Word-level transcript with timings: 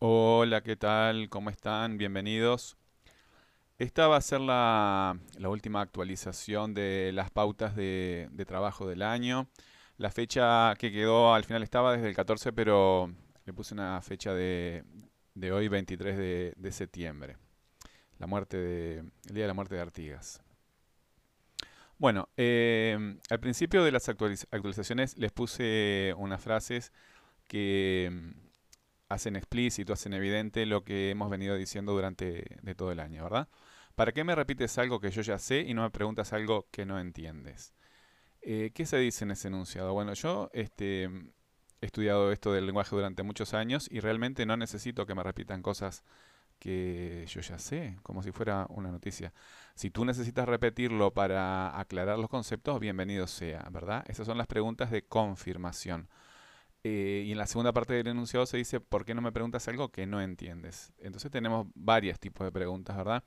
Hola, 0.00 0.62
¿qué 0.62 0.76
tal? 0.76 1.28
¿Cómo 1.28 1.48
están? 1.50 1.96
Bienvenidos. 1.96 2.76
Esta 3.78 4.08
va 4.08 4.16
a 4.16 4.20
ser 4.20 4.40
la, 4.40 5.18
la 5.38 5.48
última 5.48 5.80
actualización 5.80 6.74
de 6.74 7.12
las 7.14 7.30
pautas 7.30 7.74
de, 7.74 8.28
trabajo 8.46 8.86
del 8.86 9.02
año. 9.02 9.48
La 9.96 10.10
fecha 10.10 10.74
que 10.78 10.92
quedó 10.92 11.32
al 11.34 11.44
final 11.44 11.62
estaba 11.62 11.92
desde 11.92 12.08
el 12.08 12.14
14, 12.14 12.52
pero 12.52 13.10
le 13.46 13.52
puse 13.54 13.74
una 13.74 14.00
fecha 14.02 14.34
de, 14.34 14.84
de 15.34 15.52
hoy, 15.52 15.68
23 15.68 16.16
de, 16.18 16.52
de 16.56 16.72
septiembre. 16.72 17.36
La 18.18 18.26
muerte 18.26 18.58
de, 18.58 18.98
el 19.00 19.34
día 19.34 19.44
de 19.44 19.48
la 19.48 19.54
muerte 19.54 19.76
de 19.76 19.82
Artigas. 19.82 20.42
Bueno, 21.98 22.28
eh, 22.36 23.16
al 23.28 23.40
principio 23.40 23.84
de 23.84 23.92
las 23.92 24.08
actualiz- 24.08 24.46
actualizaciones 24.50 25.18
les 25.18 25.32
puse 25.32 26.14
unas 26.16 26.40
frases 26.42 26.92
que 27.48 28.32
hacen 29.10 29.36
explícito, 29.36 29.92
hacen 29.92 30.14
evidente 30.14 30.64
lo 30.64 30.84
que 30.84 31.10
hemos 31.10 31.28
venido 31.28 31.56
diciendo 31.56 31.92
durante 31.92 32.56
de 32.62 32.74
todo 32.74 32.92
el 32.92 33.00
año, 33.00 33.24
¿verdad? 33.24 33.48
¿Para 33.96 34.12
qué 34.12 34.24
me 34.24 34.34
repites 34.34 34.78
algo 34.78 35.00
que 35.00 35.10
yo 35.10 35.20
ya 35.20 35.38
sé 35.38 35.60
y 35.60 35.74
no 35.74 35.82
me 35.82 35.90
preguntas 35.90 36.32
algo 36.32 36.68
que 36.70 36.86
no 36.86 36.98
entiendes? 36.98 37.74
Eh, 38.40 38.70
¿qué 38.72 38.86
se 38.86 38.98
dice 38.98 39.24
en 39.24 39.32
ese 39.32 39.48
enunciado? 39.48 39.92
Bueno, 39.92 40.14
yo 40.14 40.48
este, 40.54 41.04
he 41.04 41.86
estudiado 41.86 42.30
esto 42.32 42.52
del 42.52 42.66
lenguaje 42.66 42.94
durante 42.94 43.22
muchos 43.24 43.52
años 43.52 43.88
y 43.90 44.00
realmente 44.00 44.46
no 44.46 44.56
necesito 44.56 45.06
que 45.06 45.14
me 45.14 45.24
repitan 45.24 45.60
cosas 45.60 46.04
que 46.60 47.24
yo 47.26 47.40
ya 47.40 47.58
sé, 47.58 47.98
como 48.02 48.22
si 48.22 48.30
fuera 48.30 48.66
una 48.70 48.92
noticia. 48.92 49.32
Si 49.74 49.90
tú 49.90 50.04
necesitas 50.04 50.48
repetirlo 50.48 51.12
para 51.12 51.78
aclarar 51.78 52.18
los 52.18 52.30
conceptos, 52.30 52.78
bienvenido 52.78 53.26
sea, 53.26 53.66
¿verdad? 53.72 54.04
Esas 54.08 54.26
son 54.26 54.38
las 54.38 54.46
preguntas 54.46 54.90
de 54.92 55.02
confirmación. 55.02 56.08
Eh, 56.82 57.24
y 57.26 57.32
en 57.32 57.38
la 57.38 57.46
segunda 57.46 57.72
parte 57.72 57.92
del 57.92 58.06
enunciado 58.06 58.46
se 58.46 58.56
dice, 58.56 58.80
¿por 58.80 59.04
qué 59.04 59.14
no 59.14 59.20
me 59.20 59.32
preguntas 59.32 59.68
algo 59.68 59.90
que 59.90 60.06
no 60.06 60.22
entiendes? 60.22 60.92
Entonces 60.98 61.30
tenemos 61.30 61.66
varios 61.74 62.18
tipos 62.18 62.46
de 62.46 62.52
preguntas, 62.52 62.96
¿verdad? 62.96 63.22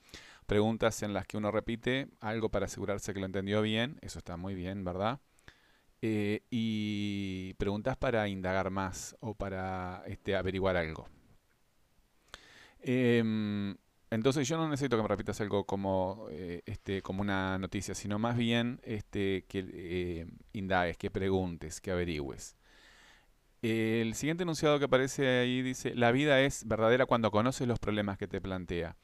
Preguntas 0.46 1.02
en 1.02 1.12
las 1.14 1.26
que 1.26 1.36
uno 1.36 1.50
repite 1.52 2.08
algo 2.20 2.50
para 2.50 2.66
asegurarse 2.66 3.14
que 3.14 3.20
lo 3.20 3.26
entendió 3.26 3.62
bien, 3.62 3.98
eso 4.02 4.18
está 4.18 4.36
muy 4.36 4.54
bien, 4.54 4.82
¿verdad? 4.84 5.20
Eh, 6.02 6.42
y 6.50 7.54
preguntas 7.54 7.96
para 7.96 8.28
indagar 8.28 8.70
más 8.70 9.16
o 9.20 9.34
para 9.34 10.02
este, 10.06 10.34
averiguar 10.36 10.76
algo. 10.76 11.08
Em, 12.80 13.76
entonces 14.10 14.46
yo 14.48 14.56
no 14.58 14.68
necesito 14.68 14.96
que 14.96 15.02
me 15.02 15.08
repitas 15.08 15.40
algo 15.40 15.64
como, 15.64 16.26
eh, 16.30 16.62
este, 16.66 17.02
una 17.08 17.58
noticia, 17.58 17.94
sino 17.94 18.18
más 18.18 18.36
bien 18.36 18.80
este, 18.82 19.44
que 19.48 20.26
indagues, 20.52 20.98
que 20.98 21.10
preguntes, 21.10 21.80
que 21.80 21.92
averigües. 21.92 22.56
El 23.66 24.14
siguiente 24.14 24.42
enunciado 24.42 24.78
que 24.78 24.84
aparece 24.86 25.26
ahí 25.40 25.62
dice, 25.62 25.94
la 25.94 26.12
vida 26.12 26.40
es 26.42 26.66
verdadera 26.68 27.06
cuando 27.06 27.30
conoces 27.30 27.66
los 27.66 27.78
problemas 27.78 28.18
que 28.18 28.28
te 28.28 28.40
plantea. 28.40 28.96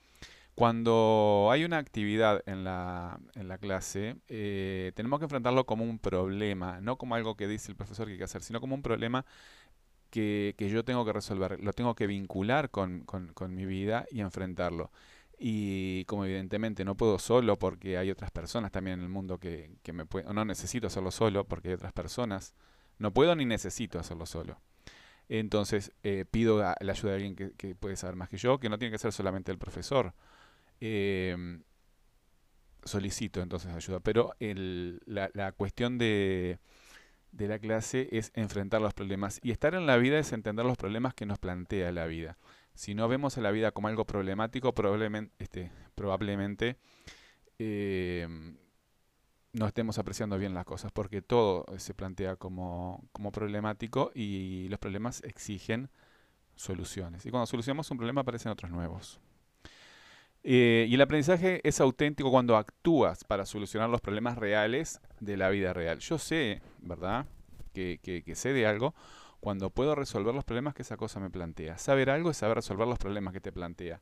Cuando 0.54 1.48
hay 1.52 1.64
una 1.64 1.78
actividad 1.78 2.42
en 2.46 2.64
la, 2.64 3.20
en 3.34 3.48
la 3.48 3.58
clase, 3.58 4.16
eh, 4.28 4.92
tenemos 4.96 5.20
que 5.20 5.24
enfrentarlo 5.26 5.66
como 5.66 5.84
un 5.84 5.98
problema, 5.98 6.80
no 6.80 6.98
como 6.98 7.14
algo 7.16 7.36
que 7.36 7.48
dice 7.48 7.70
el 7.72 7.76
profesor 7.76 8.06
que 8.06 8.12
hay 8.14 8.18
que 8.18 8.24
hacer, 8.24 8.42
sino 8.42 8.60
como 8.60 8.74
un 8.74 8.82
problema 8.82 9.26
que, 10.10 10.54
que 10.58 10.68
yo 10.70 10.84
tengo 10.84 11.04
que 11.04 11.12
resolver, 11.12 11.60
lo 11.62 11.72
tengo 11.72 11.94
que 11.94 12.06
vincular 12.06 12.70
con, 12.70 13.00
con- 13.04 13.32
con 13.34 13.54
mi 13.54 13.66
vida 13.66 14.06
y 14.10 14.20
enfrentarlo. 14.20 14.90
Y 15.38 16.04
como 16.06 16.24
evidentemente 16.26 16.84
no 16.84 16.96
puedo 16.96 17.18
solo 17.18 17.58
porque 17.58 17.96
hay 17.98 18.10
otras 18.10 18.30
personas 18.30 18.72
también 18.72 18.98
en 19.00 19.04
el 19.04 19.10
mundo 19.10 19.38
que, 19.38 19.72
que 19.82 19.92
me 19.92 20.06
pueden, 20.06 20.34
no 20.34 20.44
necesito 20.44 20.88
hacerlo 20.88 21.10
solo 21.10 21.44
porque 21.46 21.68
hay 21.68 21.74
otras 21.74 21.92
personas, 21.94 22.54
no 23.00 23.12
puedo 23.12 23.34
ni 23.34 23.44
necesito 23.46 23.98
hacerlo 23.98 24.26
solo. 24.26 24.60
Entonces 25.28 25.92
eh, 26.02 26.24
pido 26.30 26.58
la 26.60 26.76
ayuda 26.80 27.12
de 27.12 27.16
alguien 27.16 27.36
que, 27.36 27.74
puede 27.74 27.96
saber 27.96 28.16
más 28.16 28.28
que 28.28 28.36
yo, 28.36 28.60
que 28.60 28.68
no 28.68 28.78
tiene 28.78 28.92
que 28.92 28.98
ser 28.98 29.12
solamente 29.12 29.50
el 29.52 29.58
profesor. 29.58 30.14
Em, 30.80 31.62
solicito 32.84 33.42
entonces 33.42 33.72
ayuda, 33.72 34.00
pero 34.00 34.34
el- 34.40 35.00
la, 35.06 35.52
cuestión 35.52 35.98
de 35.98 36.58
de 37.32 37.48
la 37.48 37.58
clase 37.60 38.08
es 38.12 38.32
enfrentar 38.34 38.80
los 38.80 38.94
problemas. 38.94 39.40
Y 39.42 39.52
estar 39.52 39.74
en 39.74 39.86
la 39.86 39.96
vida 39.98 40.18
es 40.18 40.32
entender 40.32 40.66
los 40.66 40.76
problemas 40.76 41.14
que 41.14 41.26
nos 41.26 41.38
plantea 41.38 41.92
la 41.92 42.06
vida. 42.06 42.38
Si 42.74 42.94
no 42.94 43.08
vemos 43.08 43.38
a 43.38 43.40
la 43.40 43.52
vida 43.52 43.70
como 43.72 43.88
algo 43.88 44.04
problemático, 44.04 44.74
probablemente, 44.74 45.32
este, 45.38 45.70
probablemente 45.94 46.76
eh, 47.58 48.26
no 49.52 49.66
estemos 49.66 49.98
apreciando 49.98 50.38
bien 50.38 50.54
las 50.54 50.64
cosas, 50.64 50.92
porque 50.92 51.22
todo 51.22 51.64
se 51.78 51.94
plantea 51.94 52.36
como, 52.36 53.04
como 53.12 53.32
problemático 53.32 54.12
y 54.14 54.68
los 54.68 54.78
problemas 54.78 55.22
exigen 55.24 55.90
soluciones. 56.56 57.26
Y 57.26 57.30
cuando 57.30 57.46
solucionamos 57.46 57.90
un 57.90 57.98
problema 57.98 58.22
aparecen 58.22 58.52
otros 58.52 58.70
nuevos. 58.70 59.20
Eh, 60.42 60.86
y 60.88 60.94
el 60.94 61.00
aprendizaje 61.02 61.60
es 61.68 61.80
auténtico 61.80 62.30
cuando 62.30 62.56
actúas 62.56 63.24
para 63.24 63.44
solucionar 63.44 63.90
los 63.90 64.00
problemas 64.00 64.38
reales 64.38 65.00
de 65.20 65.36
la 65.36 65.50
vida 65.50 65.72
real. 65.72 65.98
Yo 65.98 66.18
sé, 66.18 66.62
¿verdad? 66.80 67.26
Que- 67.74 68.00
que 68.02 68.34
sé 68.34 68.52
de 68.52 68.66
algo 68.66 68.94
cuando 69.40 69.70
puedo 69.70 69.94
resolver 69.94 70.34
los 70.34 70.44
problemas 70.44 70.74
que 70.74 70.82
esa 70.82 70.96
cosa 70.96 71.20
me 71.20 71.30
plantea. 71.30 71.78
Saber 71.78 72.10
algo 72.10 72.30
es 72.30 72.36
saber 72.38 72.56
resolver 72.56 72.86
los 72.86 72.98
problemas 72.98 73.32
que 73.32 73.40
te 73.40 73.52
plantea. 73.52 74.00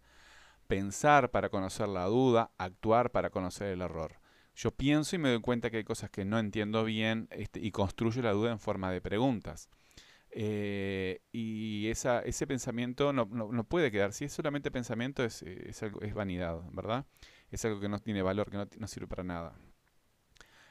Pensar 0.69 1.31
para 1.31 1.49
conocer 1.51 1.89
la 1.89 2.07
duda, 2.07 2.51
actuar 2.59 3.11
para 3.11 3.31
conocer 3.31 3.69
el 3.69 3.83
error. 3.83 4.21
Yo 4.59 4.73
pienso 4.73 5.15
y 5.15 5.21
me 5.21 5.29
doy 5.29 5.41
cuenta 5.41 5.71
que 5.71 5.77
hay 5.77 5.85
cosas 5.85 6.11
que 6.11 6.25
no 6.25 6.37
entiendo 6.37 6.83
bien 6.83 7.29
este, 7.31 7.61
y 7.61 7.71
construyo 7.71 8.23
la 8.23 8.33
duda 8.33 8.51
en 8.51 8.59
forma 8.59 8.91
de 8.91 9.01
preguntas. 9.01 9.69
Eh, 10.33 11.21
y 11.31 11.87
ese 11.89 12.47
pensamiento 12.49 13.13
no, 13.13 13.25
no- 13.27 13.65
puede 13.65 13.93
quedar. 13.93 14.13
Si 14.13 14.25
es 14.25 14.33
solamente 14.33 14.73
pensamiento, 14.73 15.23
es, 15.25 15.43
es 15.43 15.81
algo, 15.85 16.01
vanidad, 16.13 16.61
¿verdad? 16.73 17.07
Es 17.53 17.65
algo 17.65 17.79
que 17.79 17.89
no 17.89 18.01
tiene 18.01 18.21
valor, 18.21 18.51
que 18.51 18.57
no, 18.81 18.89
sirve 18.89 19.07
para 19.07 19.23
nada. 19.23 19.55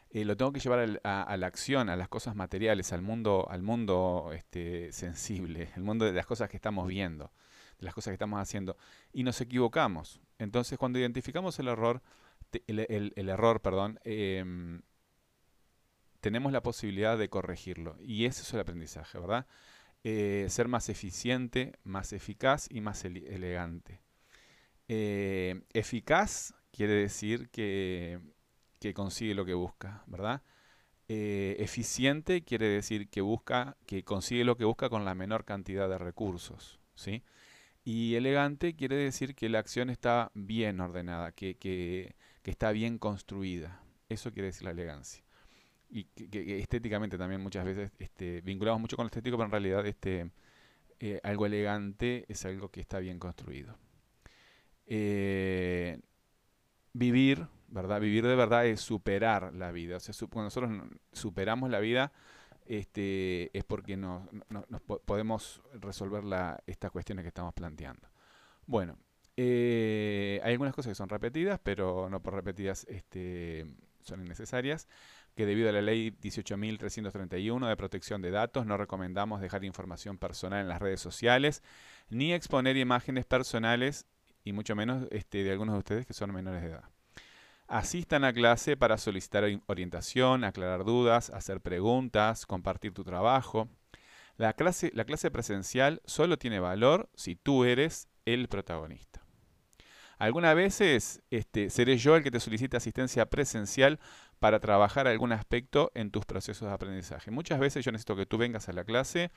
Eh, 0.09 0.25
lo 0.25 0.35
tengo 0.35 0.51
que 0.51 0.59
llevar 0.59 0.79
al- 0.79 1.01
a, 1.05 1.37
la 1.37 1.47
acción, 1.47 1.87
a 1.89 1.95
las 1.95 2.09
cosas 2.09 2.35
materiales, 2.35 2.91
al 2.91 3.01
mundo, 3.01 3.47
al 3.49 3.61
mundo 3.61 4.31
este, 4.33 4.91
sensible, 4.91 5.69
el 5.77 5.83
mundo 5.83 6.03
de 6.03 6.11
las 6.11 6.25
cosas 6.25 6.49
que 6.49 6.57
estamos 6.57 6.89
viendo, 6.89 7.31
de 7.79 7.85
las 7.85 7.93
cosas 7.93 8.11
que 8.11 8.15
estamos 8.15 8.41
haciendo. 8.41 8.75
Y 9.13 9.23
nos 9.23 9.39
equivocamos. 9.39 10.19
Entonces, 10.39 10.77
cuando 10.77 10.99
identificamos 10.99 11.57
el 11.59 11.69
error, 11.69 12.01
el, 12.67 13.29
error, 13.29 13.61
perdón, 13.61 13.99
em, 14.03 14.81
tenemos 16.19 16.51
la 16.51 16.61
posibilidad 16.63 17.17
de 17.17 17.29
corregirlo. 17.29 17.95
Y 18.01 18.25
ese 18.25 18.41
es 18.41 18.53
el 18.53 18.59
aprendizaje, 18.59 19.19
¿verdad? 19.19 19.45
Eh, 20.03 20.47
ser 20.49 20.67
más 20.67 20.89
eficiente, 20.89 21.73
más 21.83 22.13
eficaz 22.13 22.67
y 22.71 22.81
más 22.81 23.05
ele- 23.05 23.33
elegante. 23.35 24.01
Eh, 24.89 25.61
eficaz 25.73 26.53
quiere 26.71 26.93
decir 26.93 27.49
que, 27.49 28.19
que 28.79 28.93
consigue 28.93 29.35
lo 29.35 29.45
que 29.45 29.53
busca, 29.55 30.03
¿verdad? 30.07 30.43
Eh, 31.09 31.57
eficiente 31.59 32.43
quiere 32.43 32.67
decir 32.67 33.09
que 33.09 33.21
busca, 33.21 33.77
que 33.87 34.03
consigue 34.03 34.45
lo 34.45 34.57
que 34.57 34.65
busca 34.65 34.89
con 34.89 35.05
la 35.05 35.15
menor 35.15 35.45
cantidad 35.45 35.89
de 35.89 35.97
recursos, 35.99 36.79
¿sí? 36.95 37.23
Y 37.85 38.15
elegante 38.15 38.75
quiere 38.75 38.95
decir 38.97 39.35
que 39.35 39.49
la 39.49 39.59
acción 39.59 39.89
está 39.89 40.31
bien 40.35 40.79
ordenada, 40.81 41.31
que, 41.33 41.55
que- 41.57 42.15
que 42.47 42.51
está 42.51 42.71
bien 42.71 42.97
construida. 42.97 43.83
Eso 44.07 44.31
quiere 44.31 44.47
decir 44.47 44.63
la 44.63 44.71
elegancia 44.71 45.21
y 45.89 46.05
que, 46.05 46.59
estéticamente 46.59 47.17
también 47.17 47.41
muchas 47.41 47.65
veces 47.65 47.91
este, 47.99 48.39
vinculamos 48.39 48.79
mucho 48.79 48.95
con 48.95 49.03
lo 49.03 49.07
estético, 49.07 49.35
pero 49.35 49.47
en 49.47 49.51
realidad 49.51 49.85
este, 49.85 50.31
eh, 51.01 51.19
algo 51.23 51.45
elegante 51.45 52.25
es 52.29 52.45
algo 52.45 52.69
que 52.71 52.79
está 52.79 52.99
bien 52.99 53.19
construido. 53.19 53.77
Eh, 54.85 55.99
vivir, 56.93 57.47
¿verdad? 57.67 57.99
Vivir 58.01 58.25
de 58.25 58.35
verdad 58.35 58.65
es 58.65 58.81
superar 58.81 59.53
la 59.53 59.71
vida. 59.73 59.97
O 59.97 59.99
sea, 59.99 60.15
cuando 60.29 60.45
nosotros 60.45 60.71
no- 60.71 60.89
superamos 61.11 61.69
la 61.69 61.79
vida, 61.81 62.13
este, 62.65 63.57
es 63.57 63.65
porque 63.65 63.97
nos, 63.97 64.23
no- 64.49 64.65
nos 64.69 64.81
po- 64.81 64.99
podemos 65.01 65.61
resolver 65.73 66.23
la, 66.23 66.63
estas 66.67 66.91
cuestiones 66.91 67.23
que 67.23 67.29
estamos 67.29 67.53
planteando. 67.53 68.07
Bueno, 68.65 68.97
eh, 69.37 70.41
hay 70.43 70.53
algunas 70.53 70.73
cosas 70.73 70.91
que 70.91 70.95
son 70.95 71.09
repetidas, 71.09 71.59
pero 71.63 72.09
no 72.09 72.21
por 72.21 72.33
repetidas 72.33 72.85
este, 72.89 73.65
son 74.01 74.25
innecesarias 74.25 74.87
que 75.35 75.45
debido 75.45 75.69
a 75.69 75.71
la 75.71 75.81
ley 75.81 76.11
18.331 76.11 77.67
de 77.67 77.77
protección 77.77 78.21
de 78.21 78.31
datos 78.31 78.65
no 78.65 78.77
recomendamos 78.77 79.39
dejar 79.41 79.63
información 79.63 80.17
personal 80.17 80.61
en 80.61 80.67
las 80.69 80.81
redes 80.81 80.99
sociales 81.01 81.63
ni 82.09 82.33
exponer 82.33 82.77
imágenes 82.77 83.25
personales 83.25 84.05
y 84.43 84.53
mucho 84.53 84.75
menos 84.75 85.07
este, 85.11 85.43
de 85.43 85.51
algunos 85.51 85.73
de 85.75 85.79
ustedes 85.79 86.05
que 86.07 86.13
son 86.13 86.33
menores 86.33 86.61
de 86.63 86.69
edad. 86.69 86.85
Asistan 87.67 88.23
a 88.23 88.33
clase 88.33 88.77
para 88.77 88.97
solicitar 88.97 89.43
ori- 89.43 89.61
orientación, 89.67 90.43
aclarar 90.43 90.85
dudas, 90.85 91.29
hacer 91.31 91.61
preguntas, 91.61 92.45
compartir 92.45 92.93
tu 92.93 93.03
trabajo. 93.03 93.67
La 94.37 94.53
clase, 94.53 94.91
la 94.95 95.05
clase 95.05 95.31
presencial 95.31 96.01
solo 96.05 96.37
tiene 96.37 96.59
valor 96.59 97.09
si 97.15 97.35
tú 97.35 97.65
eres 97.65 98.07
el 98.25 98.47
protagonista. 98.49 99.16
Algunas 100.17 100.55
veces 100.55 101.21
este, 101.29 101.69
seré 101.69 101.97
yo 101.97 102.15
el 102.15 102.23
que 102.23 102.31
te 102.31 102.39
solicite 102.39 102.77
asistencia 102.77 103.27
presencial 103.27 103.99
para 104.39 104.59
trabajar 104.59 105.07
algún 105.07 105.31
aspecto 105.31 105.91
en 105.95 106.11
tus 106.11 106.25
procesos 106.25 106.67
de 106.67 106.73
aprendizaje. 106.73 107.31
Muchas 107.31 107.59
veces 107.59 107.85
yo 107.85 107.91
necesito 107.91 108.15
que 108.15 108.25
tú 108.25 108.37
vengas 108.37 108.69
a 108.69 108.73
la 108.73 108.83
clase 108.83 109.31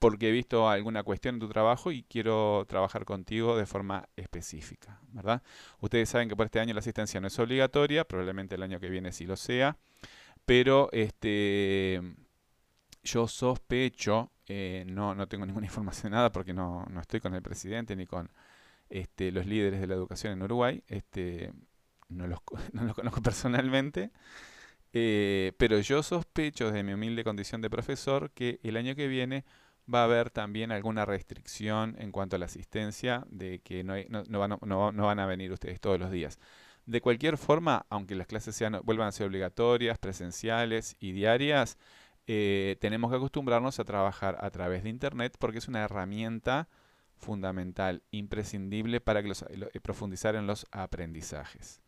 porque 0.00 0.30
he 0.30 0.32
visto 0.32 0.68
alguna 0.68 1.02
cuestión 1.02 1.36
en 1.36 1.40
tu 1.40 1.48
trabajo 1.48 1.92
y 1.92 2.04
quiero 2.04 2.64
trabajar 2.66 3.04
contigo 3.04 3.56
de 3.56 3.66
forma 3.66 4.08
específica, 4.16 4.98
¿verdad? 5.12 5.42
Ustedes 5.80 6.08
saben 6.08 6.28
que 6.28 6.34
por 6.34 6.46
este 6.46 6.58
año 6.58 6.72
la 6.72 6.80
asistencia 6.80 7.20
no 7.20 7.26
es 7.26 7.38
obligatoria, 7.38 8.04
probablemente 8.04 8.54
el 8.54 8.62
año 8.62 8.80
que 8.80 8.88
viene 8.88 9.12
sí 9.12 9.26
lo 9.26 9.36
sea, 9.36 9.76
pero 10.46 10.88
este, 10.92 12.00
yo 13.04 13.28
sospecho, 13.28 14.30
eh, 14.46 14.84
no, 14.86 15.14
no 15.14 15.28
tengo 15.28 15.44
ninguna 15.44 15.66
información 15.68 16.12
nada 16.12 16.32
porque 16.32 16.54
no, 16.54 16.86
no 16.90 17.00
estoy 17.00 17.20
con 17.20 17.34
el 17.34 17.42
presidente 17.42 17.94
ni 17.94 18.06
con 18.06 18.30
este, 18.90 19.32
los 19.32 19.46
líderes 19.46 19.80
de 19.80 19.86
la 19.86 19.94
educación 19.94 20.32
en 20.32 20.42
Uruguay, 20.42 20.82
este, 20.88 21.52
no, 22.08 22.26
los, 22.26 22.40
no 22.72 22.84
los 22.84 22.94
conozco 22.94 23.22
personalmente, 23.22 24.10
eh, 24.92 25.52
pero 25.56 25.78
yo 25.80 26.02
sospecho 26.02 26.66
desde 26.66 26.82
mi 26.82 26.92
humilde 26.92 27.24
condición 27.24 27.60
de 27.60 27.70
profesor 27.70 28.30
que 28.32 28.58
el 28.62 28.76
año 28.76 28.94
que 28.94 29.06
viene 29.06 29.44
va 29.92 30.02
a 30.02 30.04
haber 30.04 30.30
también 30.30 30.72
alguna 30.72 31.04
restricción 31.04 31.96
en 31.98 32.12
cuanto 32.12 32.36
a 32.36 32.38
la 32.38 32.46
asistencia, 32.46 33.24
de 33.28 33.60
que 33.60 33.84
no, 33.84 33.94
van, 34.38 34.58
no, 34.62 34.92
van, 34.92 35.18
a 35.18 35.26
venir 35.26 35.52
ustedes 35.52 35.80
todos 35.80 35.98
los 35.98 36.10
días. 36.10 36.38
De 36.86 37.00
cualquier 37.00 37.36
forma, 37.36 37.86
aunque 37.88 38.14
las 38.14 38.26
clases 38.26 38.54
sean, 38.56 38.80
vuelvan 38.84 39.08
a 39.08 39.12
ser 39.12 39.26
obligatorias, 39.26 39.98
presenciales 39.98 40.96
y 41.00 41.12
diarias, 41.12 41.78
eh, 42.26 42.76
tenemos 42.80 43.10
que 43.10 43.16
acostumbrarnos 43.16 43.80
a 43.80 43.84
trabajar 43.84 44.38
a 44.40 44.50
través 44.50 44.84
de 44.84 44.90
Internet 44.90 45.36
porque 45.38 45.58
es 45.58 45.68
una 45.68 45.82
herramienta 45.82 46.68
fundamental, 47.20 48.02
imprescindible 48.10 49.00
para 49.00 49.22
que 49.22 49.28
los, 49.28 49.42
eh, 49.42 49.80
profundizar 49.80 50.34
en 50.34 50.46
los 50.46 50.66
aprendizajes. 50.72 51.80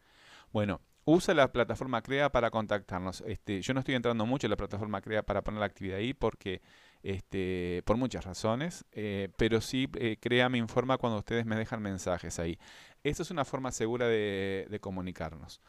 Bueno, 0.52 0.80
usa 1.04 1.34
la 1.34 1.50
plataforma 1.50 2.02
CREA 2.02 2.30
para 2.30 2.50
contactarnos. 2.50 3.22
Este, 3.26 3.60
yo 3.62 3.74
no 3.74 3.80
estoy 3.80 3.94
entrando 3.94 4.26
mucho 4.26 4.46
en 4.46 4.50
la 4.50 4.56
plataforma 4.56 5.00
CREA 5.00 5.22
para 5.22 5.42
poner 5.42 5.60
la 5.60 5.66
actividad 5.66 5.98
ahí 5.98 6.14
porque, 6.14 6.62
este, 7.02 7.82
por 7.84 7.96
muchas 7.96 8.24
razones, 8.24 8.84
eh, 8.92 9.30
pero 9.36 9.60
sí 9.60 9.88
eh, 9.98 10.18
CREA 10.20 10.48
me 10.48 10.58
informa 10.58 10.98
cuando 10.98 11.18
ustedes 11.18 11.46
me 11.46 11.56
dejan 11.56 11.82
mensajes 11.82 12.38
ahí. 12.38 12.58
Esta 13.02 13.22
es 13.22 13.30
una 13.30 13.44
forma 13.44 13.72
segura 13.72 14.06
de 14.06 14.78
comunicarnos. 14.80 15.60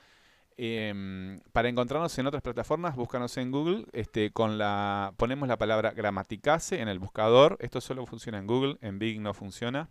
Em, 0.58 1.42
para 1.52 1.70
encontrarnos 1.70 2.18
en 2.18 2.28
otras 2.28 2.44
plataformas, 2.44 2.96
búscanos 2.96 3.36
en 3.38 3.52
Google, 3.52 3.86
este, 3.92 4.32
con 4.32 4.58
la, 4.58 5.14
ponemos 5.18 5.48
la 5.48 5.58
palabra 5.58 5.92
gramaticase 5.92 6.82
en 6.82 6.88
el 6.88 7.00
buscador. 7.00 7.58
Esto 7.60 7.82
solo 7.82 8.06
funciona 8.06 8.38
en 8.38 8.48
Google, 8.48 8.78
en 8.82 9.00
Bing 9.00 9.22
no 9.22 9.34
funciona. 9.34 9.90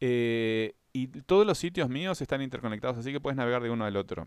Eh, 0.00 0.74
y 0.92 1.06
todos 1.06 1.46
los 1.46 1.58
sitios 1.58 1.88
míos 1.88 2.20
están 2.20 2.42
interconectados, 2.42 2.98
así 2.98 3.12
que 3.12 3.20
puedes 3.20 3.36
navegar 3.36 3.62
de 3.62 3.70
uno 3.70 3.84
al 3.84 3.96
otro. 3.96 4.26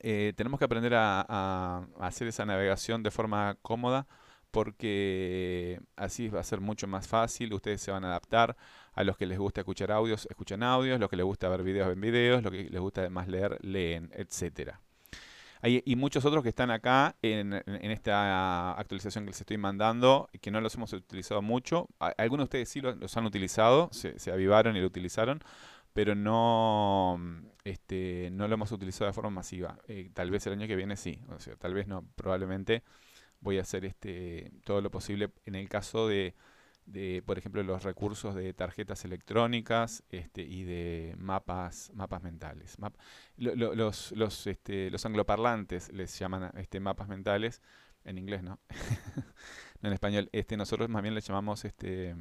Eh, 0.00 0.32
tenemos 0.36 0.58
que 0.58 0.64
aprender 0.64 0.94
a, 0.94 1.86
hacer 2.00 2.28
esa 2.28 2.46
navegación 2.46 3.02
de 3.02 3.10
forma 3.10 3.56
cómoda 3.62 4.06
porque 4.50 5.80
así 5.96 6.28
va 6.28 6.40
a 6.40 6.44
ser 6.44 6.60
mucho 6.60 6.86
más 6.88 7.06
fácil, 7.06 7.52
ustedes 7.52 7.80
se 7.82 7.92
van 7.92 8.04
a 8.04 8.08
adaptar, 8.08 8.56
a 8.92 9.04
los 9.04 9.16
que 9.16 9.26
les 9.26 9.38
gusta 9.38 9.60
escuchar 9.60 9.92
audios, 9.92 10.26
escuchan 10.30 10.62
audios, 10.62 10.98
los 10.98 11.08
que 11.08 11.16
les 11.16 11.24
gusta 11.24 11.48
ver 11.48 11.62
videos, 11.62 11.88
ven 11.88 12.00
videos, 12.00 12.42
los 12.42 12.52
que 12.52 12.64
les 12.64 12.80
gusta 12.80 13.02
además 13.02 13.28
leer, 13.28 13.58
leen, 13.62 14.10
etcétera. 14.14 14.80
Hay, 15.62 15.82
y 15.84 15.94
muchos 15.96 16.24
otros 16.24 16.42
que 16.42 16.48
están 16.48 16.70
acá 16.70 17.16
en, 17.20 17.52
esta 17.82 18.72
actualización 18.72 19.24
que 19.24 19.30
les 19.30 19.40
estoy 19.40 19.58
mandando, 19.58 20.30
que 20.40 20.50
no 20.50 20.60
los 20.60 20.74
hemos 20.74 20.92
utilizado 20.94 21.42
mucho. 21.42 21.86
Algunos 21.98 22.44
de 22.44 22.44
ustedes 22.44 22.68
sí 22.70 22.80
los, 22.80 23.16
han 23.16 23.26
utilizado, 23.26 23.90
se, 23.92 24.32
avivaron 24.32 24.76
y 24.76 24.80
lo 24.80 24.86
utilizaron, 24.86 25.40
pero 25.92 26.14
no, 26.14 27.20
este, 27.64 28.30
no 28.32 28.48
lo 28.48 28.54
hemos 28.54 28.72
utilizado 28.72 29.06
de 29.06 29.12
forma 29.12 29.30
masiva. 29.30 29.78
Eh, 29.86 30.10
tal 30.14 30.30
vez 30.30 30.46
el 30.46 30.54
año 30.54 30.66
que 30.66 30.76
viene 30.76 30.96
sí, 30.96 31.20
o 31.28 31.38
sea, 31.38 31.56
tal 31.56 31.74
vez 31.74 31.86
no, 31.86 32.06
probablemente 32.16 32.82
voy 33.40 33.58
a 33.58 33.62
hacer 33.62 33.84
este, 33.84 34.52
todo 34.64 34.80
lo 34.80 34.90
posible 34.90 35.30
en 35.44 35.56
el 35.56 35.68
caso 35.68 36.08
de, 36.08 36.34
de, 36.86 37.22
por 37.24 37.38
ejemplo, 37.38 37.62
los 37.62 37.82
recursos 37.82 38.34
de 38.34 38.52
tarjetas 38.52 39.04
electrónicas 39.04 40.02
este, 40.10 40.42
y 40.42 40.64
de 40.64 41.14
mapas, 41.18 41.90
mapas 41.94 42.22
mentales. 42.22 42.78
este, 44.46 44.90
los 44.90 45.06
angloparlantes 45.06 45.92
les 45.92 46.18
llaman 46.18 46.50
este, 46.56 46.80
mapas 46.80 47.08
mentales, 47.08 47.62
en 48.04 48.18
inglés, 48.18 48.42
¿no? 48.42 48.58
no 49.80 49.88
en 49.88 49.92
español. 49.92 50.28
Este, 50.32 50.56
nosotros 50.56 50.88
más 50.88 51.02
bien 51.02 51.14
les 51.14 51.26
llamamos 51.26 51.64
este, 51.64 52.16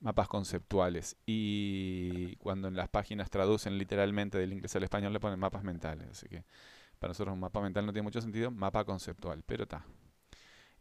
mapas 0.00 0.28
conceptuales. 0.28 1.16
Y 1.26 2.36
cuando 2.36 2.68
en 2.68 2.76
las 2.76 2.88
páginas 2.88 3.30
traducen 3.30 3.78
literalmente 3.78 4.38
del 4.38 4.52
inglés 4.52 4.76
al 4.76 4.82
español 4.82 5.12
le 5.12 5.20
ponen 5.20 5.38
mapas 5.38 5.62
mentales. 5.62 6.08
Así 6.10 6.28
que 6.28 6.44
para 6.98 7.10
nosotros 7.10 7.32
un 7.32 7.40
mapa 7.40 7.60
mental 7.60 7.86
no 7.86 7.92
tiene 7.92 8.04
mucho 8.04 8.20
sentido, 8.20 8.50
mapa 8.50 8.84
conceptual, 8.84 9.42
pero 9.46 9.64
está. 9.64 9.84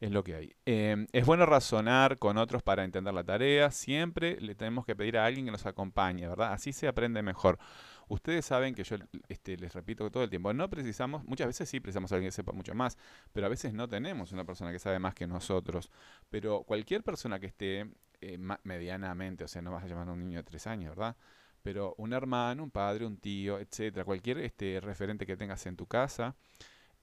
Es 0.02 0.10
lo 0.10 0.24
que 0.24 0.34
hay. 0.34 0.56
Em, 0.66 1.06
es 1.12 1.28
bueno 1.28 1.46
razonar 1.46 2.18
con 2.18 2.40
otros 2.40 2.64
para 2.64 2.84
entender 2.84 3.14
la 3.14 3.24
tarea. 3.24 3.70
Siempre 3.70 4.42
le 4.42 4.56
tenemos 4.56 4.84
que 4.84 4.96
pedir 4.96 5.16
a 5.16 5.26
alguien 5.26 5.46
que 5.46 5.52
nos 5.52 5.68
acompañe, 5.68 6.28
¿verdad? 6.28 6.54
Así 6.54 6.74
se 6.74 6.88
aprende 6.88 7.22
mejor. 7.22 7.60
Ustedes 8.08 8.44
saben 8.44 8.74
que 8.74 8.84
yo 8.84 8.96
este, 9.30 9.58
les 9.58 9.74
repito 9.74 10.10
todo 10.10 10.24
el 10.24 10.32
tiempo, 10.32 10.52
no 10.54 10.68
precisamos, 10.72 11.24
muchas 11.26 11.46
veces 11.46 11.70
sí 11.70 11.80
precisamos 11.80 12.12
a 12.12 12.16
alguien 12.16 12.30
que 12.30 12.36
sepa 12.36 12.52
mucho 12.52 12.74
más, 12.74 12.98
pero 13.32 13.46
a 13.46 13.50
veces 13.50 13.74
no 13.74 13.88
tenemos 13.88 14.32
una 14.32 14.44
persona 14.44 14.72
que 14.72 14.80
sabe 14.80 14.98
más 14.98 15.14
que 15.14 15.28
nosotros. 15.28 15.92
Pero 16.32 16.64
cualquier 16.64 17.04
persona 17.04 17.40
que 17.40 17.46
esté 17.46 17.86
eh, 18.22 18.40
medianamente, 18.64 19.44
o 19.44 19.48
sea, 19.48 19.62
no 19.62 19.72
vas 19.72 19.84
a 19.84 19.88
llamar 19.88 20.10
a 20.10 20.14
un 20.14 20.20
niño 20.20 20.40
de 20.40 20.44
tres 20.44 20.66
años, 20.66 20.96
¿verdad? 20.96 21.16
pero 21.62 21.94
un 22.00 22.12
hermano, 22.14 22.64
un 22.64 22.72
padre, 22.72 23.06
un 23.06 23.18
tío, 23.18 23.60
etcétera, 23.60 24.04
cualquier 24.04 24.40
este, 24.40 24.80
referente 24.80 25.28
que 25.28 25.38
tengas 25.38 25.64
en 25.68 25.76
tu 25.76 25.86
casa, 25.86 26.36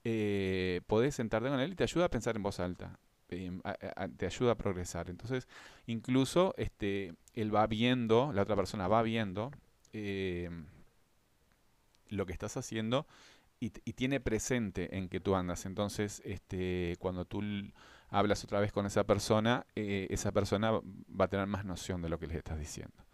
eh, 0.05 0.81
podés 0.87 1.15
sentarte 1.15 1.49
con 1.49 1.61
él 1.61 1.73
y 1.73 1.77
te 1.77 1.85
ayuda 1.85 2.07
a 2.07 2.11
pensar 2.11 2.37
en 2.37 2.43
voz 2.43 2.61
alta. 2.61 2.99
Em, 3.31 3.61
te 4.17 4.27
ayuda 4.27 4.53
a 4.53 4.55
progresar. 4.55 5.11
Entonces, 5.11 5.49
incluso 5.87 6.55
este, 6.57 7.15
él 7.35 7.55
va 7.55 7.67
viendo, 7.67 8.33
la 8.33 8.43
otra 8.43 8.57
persona 8.57 8.89
va 8.89 9.03
viendo 9.03 9.51
em, 9.93 10.67
lo 12.09 12.25
que 12.25 12.33
estás 12.33 12.57
haciendo 12.57 13.07
y, 13.61 13.71
tiene 13.71 14.21
presente 14.21 14.97
en 14.97 15.09
que 15.09 15.21
tú 15.21 15.35
andas. 15.35 15.67
Entonces, 15.67 16.23
este, 16.25 16.97
cuando 17.01 17.25
tú 17.25 17.43
hablas 18.09 18.45
otra 18.45 18.61
vez 18.61 18.73
con 18.73 18.87
esa 18.87 19.05
persona, 19.05 19.67
eh, 19.75 20.07
esa 20.11 20.33
persona 20.33 20.73
va 20.73 21.25
a 21.25 21.29
tener 21.29 21.47
más 21.47 21.65
noción 21.65 22.01
de 22.01 22.09
lo 22.09 22.19
que 22.19 22.29
le 22.29 22.37
estás 22.37 22.59
diciendo. 22.59 23.05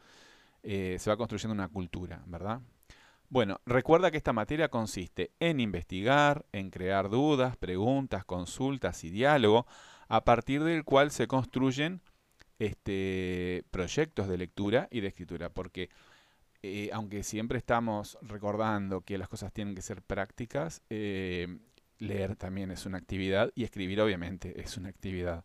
Eh, 0.62 0.96
se 1.00 1.10
va 1.10 1.16
construyendo 1.16 1.54
una 1.54 1.68
cultura, 1.68 2.22
¿verdad? 2.26 2.60
Bueno, 3.28 3.60
recuerda 3.66 4.10
que 4.10 4.16
esta 4.16 4.32
materia 4.32 4.68
consiste 4.68 5.32
en 5.40 5.60
investigar, 5.60 6.44
en 6.52 6.70
crear 6.70 7.08
dudas, 7.08 7.56
preguntas, 7.56 8.24
consultas 8.24 9.02
y 9.04 9.10
diálogo, 9.10 9.66
a 10.08 10.24
partir 10.24 10.62
del 10.62 10.84
cual 10.84 11.10
se 11.10 11.26
construyen 11.26 12.00
este, 12.58 13.64
proyectos 13.70 14.28
de 14.28 14.38
lectura 14.38 14.88
y 14.90 15.00
de 15.00 15.08
escritura, 15.08 15.48
porque 15.50 15.90
eh, 16.62 16.90
aunque 16.92 17.22
siempre 17.22 17.58
estamos 17.58 18.16
recordando 18.22 19.00
que 19.00 19.18
las 19.18 19.28
cosas 19.28 19.52
tienen 19.52 19.74
que 19.74 19.82
ser 19.82 20.02
prácticas, 20.02 20.82
eh, 20.88 21.58
leer 21.98 22.36
también 22.36 22.70
es 22.70 22.86
una 22.86 22.98
actividad 22.98 23.50
y 23.54 23.64
escribir 23.64 24.00
obviamente 24.00 24.60
es 24.60 24.76
una 24.76 24.88
actividad. 24.88 25.44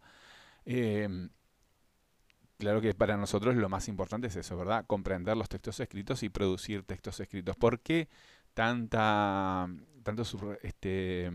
Claro 2.59 2.81
que 2.81 2.93
para 2.93 3.15
nosotros 3.15 3.55
lo 3.55 3.69
más 3.69 3.87
importante 3.87 4.27
es 4.27 4.35
eso, 4.35 4.57
¿verdad? 4.57 4.85
Comprender 4.85 5.37
los 5.37 5.47
textos 5.47 5.79
escritos 5.79 6.23
y 6.23 6.29
producir 6.29 6.83
textos 6.83 7.19
escritos. 7.21 7.55
¿Por 7.55 7.79
qué 7.79 8.09
tanta, 8.53 9.65
tanto 10.03 10.23
este, 10.61 11.31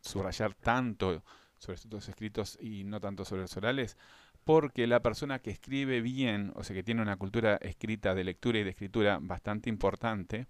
subrayar 0.00 0.54
tanto 0.54 1.22
sobre 1.58 1.78
textos 1.78 2.08
escritos 2.08 2.58
y 2.62 2.84
no 2.84 2.98
tanto 2.98 3.26
sobre 3.26 3.42
los 3.42 3.54
orales? 3.58 3.98
Porque 4.44 4.86
la 4.86 5.02
persona 5.02 5.40
que 5.40 5.50
escribe 5.50 6.00
bien, 6.00 6.52
o 6.56 6.64
sea, 6.64 6.74
que 6.74 6.82
tiene 6.82 7.02
una 7.02 7.18
cultura 7.18 7.56
escrita 7.56 8.14
de 8.14 8.24
lectura 8.24 8.58
y 8.58 8.64
de 8.64 8.70
escritura 8.70 9.18
bastante 9.20 9.68
importante, 9.68 10.46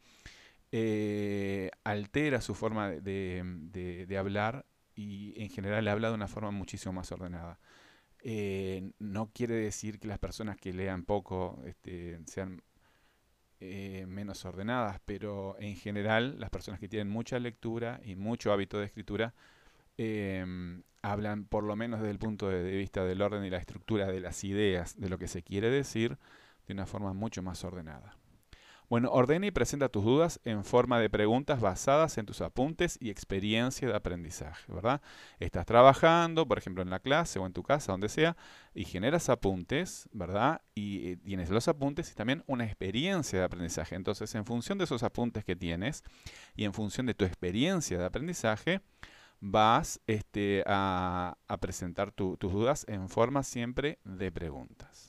eh, 0.73 1.71
altera 1.85 2.41
su 2.41 2.55
forma 2.55 2.91
de, 2.91 3.43
de 4.07 4.19
hablar 4.19 4.65
y 4.95 5.35
en 5.43 5.51
general 5.51 5.89
habla 5.89 6.09
de 6.11 6.15
una 6.15 6.29
forma 6.29 6.53
muchísimo 6.53 6.93
más 6.93 7.11
ordenada. 7.13 7.59
Eh, 8.23 8.91
no 8.99 9.31
quiere 9.33 9.55
decir 9.55 10.01
que 10.01 10.09
las 10.09 10.19
personas 10.19 10.57
que 10.57 10.73
lean 10.73 11.05
poco 11.05 11.63
este, 11.65 12.19
sean 12.27 12.63
eh, 13.61 14.07
menos 14.09 14.45
ordenadas, 14.45 15.01
pero 15.05 15.57
en 15.61 15.77
general 15.77 16.39
las 16.39 16.51
personas 16.51 16.81
que 16.81 16.89
tienen 16.89 17.09
mucha 17.09 17.39
lectura 17.39 18.01
y 18.05 18.17
mucho 18.17 18.53
hábito 18.53 18.79
de 18.79 18.87
escritura 18.87 19.35
em, 19.97 20.83
hablan 21.03 21.45
por 21.45 21.65
lo 21.65 21.77
menos 21.77 22.01
desde 22.01 22.13
el 22.13 22.19
punto 22.19 22.49
de 22.49 22.63
vista 22.77 23.05
del 23.05 23.23
orden 23.23 23.45
y 23.45 23.51
la 23.51 23.59
estructura 23.59 24.07
de 24.07 24.21
las 24.21 24.45
ideas, 24.45 24.99
de 24.99 25.09
lo 25.09 25.19
que 25.19 25.29
se 25.29 25.43
quiere 25.43 25.71
decir, 25.71 26.19
de 26.67 26.75
una 26.75 26.87
forma 26.87 27.13
mucho 27.15 27.43
más 27.43 27.65
ordenada. 27.65 28.17
Bueno, 28.89 29.11
ordena 29.11 29.47
y 29.47 29.51
presenta 29.51 29.91
tus 29.91 30.03
dudas 30.03 30.41
en 30.45 30.65
forma 30.65 30.99
de 30.99 31.11
preguntas 31.11 31.61
basadas 31.61 32.17
en 32.17 32.25
tus 32.25 32.41
apuntes 32.41 32.97
y 33.01 33.11
experiencia 33.11 33.87
de 33.87 33.95
aprendizaje, 33.95 34.73
¿verdad? 34.73 35.03
Estás 35.41 35.67
trabajando, 35.67 36.49
por 36.49 36.57
ejemplo, 36.57 36.83
en 36.83 36.89
la 36.89 36.99
clase 36.99 37.39
o 37.39 37.45
en 37.45 37.53
tu 37.53 37.63
casa, 37.63 37.93
donde 37.93 38.09
sea, 38.09 38.35
y 38.75 38.85
generas 38.85 39.29
apuntes, 39.29 40.09
¿verdad? 40.13 40.63
Y 40.75 41.09
eh, 41.09 41.17
tienes 41.19 41.51
los 41.51 41.69
apuntes 41.69 42.11
y 42.11 42.15
también 42.15 42.43
una 42.47 42.65
experiencia 42.65 43.39
de 43.39 43.45
aprendizaje. 43.45 43.95
Entonces, 43.95 44.35
en 44.35 44.47
función 44.47 44.79
de 44.79 44.85
esos 44.85 45.03
apuntes 45.03 45.45
que 45.45 45.55
tienes 45.55 46.03
y 46.57 46.65
en 46.65 46.73
función 46.73 47.05
de 47.05 47.13
tu 47.13 47.27
experiencia 47.27 47.99
de 47.99 48.07
aprendizaje, 48.07 48.81
vas 49.41 50.01
este, 50.07 50.65
a, 50.67 51.37
presentar 51.61 52.11
tus 52.11 52.39
dudas 52.39 52.87
en 52.89 53.11
forma 53.11 53.43
siempre 53.43 53.99
de 54.05 54.33
preguntas. 54.33 55.08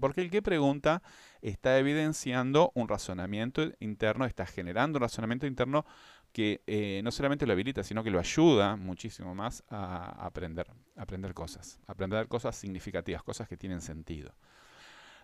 Porque 0.00 0.20
el 0.20 0.30
que 0.30 0.42
pregunta 0.42 1.02
está 1.40 1.78
evidenciando 1.78 2.72
un 2.74 2.88
razonamiento 2.88 3.62
interno, 3.80 4.26
está 4.26 4.46
generando 4.46 4.98
un 4.98 5.02
razonamiento 5.02 5.46
interno 5.46 5.84
que 6.32 6.62
eh, 6.66 7.00
no 7.04 7.10
solamente 7.10 7.46
lo 7.46 7.52
habilita, 7.52 7.84
sino 7.84 8.02
que 8.02 8.10
lo 8.10 8.18
ayuda 8.18 8.76
muchísimo 8.76 9.34
más 9.34 9.62
a 9.68 10.24
aprender, 10.24 10.66
aprender 10.96 11.34
cosas, 11.34 11.78
aprender 11.86 12.26
cosas 12.28 12.56
significativas, 12.56 13.22
cosas 13.22 13.48
que 13.48 13.56
tienen 13.56 13.80
sentido. 13.80 14.34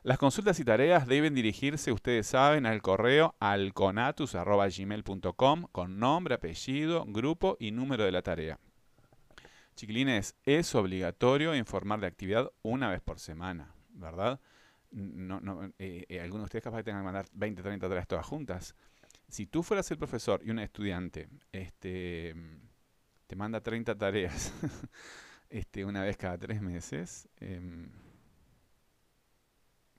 Las 0.02 0.18
consultas 0.18 0.58
y 0.60 0.64
tareas 0.64 1.08
deben 1.08 1.34
dirigirse, 1.34 1.90
ustedes 1.90 2.28
saben, 2.28 2.66
al 2.66 2.82
correo 2.82 3.34
alconatus.gmail.com 3.40 5.66
con 5.72 5.98
nombre, 5.98 6.36
apellido, 6.36 7.04
grupo 7.06 7.56
y 7.58 7.72
número 7.72 8.04
de 8.04 8.12
la 8.12 8.22
tarea. 8.22 8.60
Chiquilines, 9.74 10.36
es 10.44 10.72
obligatorio 10.74 11.54
informar 11.54 12.00
de 12.00 12.06
actividad 12.06 12.50
una 12.62 12.90
vez 12.90 13.00
por 13.00 13.18
semana, 13.18 13.74
¿verdad? 13.98 14.40
No, 14.90 15.40
no, 15.40 15.64
eh, 15.78 16.06
eh, 16.08 16.20
algunos 16.20 16.44
de 16.44 16.46
ustedes 16.46 16.64
capaz 16.64 16.82
tengan 16.82 17.02
que 17.02 17.06
mandar 17.06 17.26
20, 17.32 17.62
30 17.62 17.88
tareas 17.88 18.08
todas 18.08 18.26
juntas. 18.26 18.74
Si 19.28 19.46
tú 19.46 19.62
fueras 19.62 19.90
el 19.90 19.98
profesor 19.98 20.40
y 20.42 20.50
un 20.50 20.58
estudiante 20.58 21.28
este, 21.52 22.34
te 23.26 23.36
manda 23.36 23.60
30 23.60 23.96
tareas 23.96 24.52
este, 25.50 25.84
una 25.84 26.02
vez 26.02 26.16
cada 26.16 26.38
tres 26.38 26.62
meses, 26.62 27.28
em, 27.36 27.90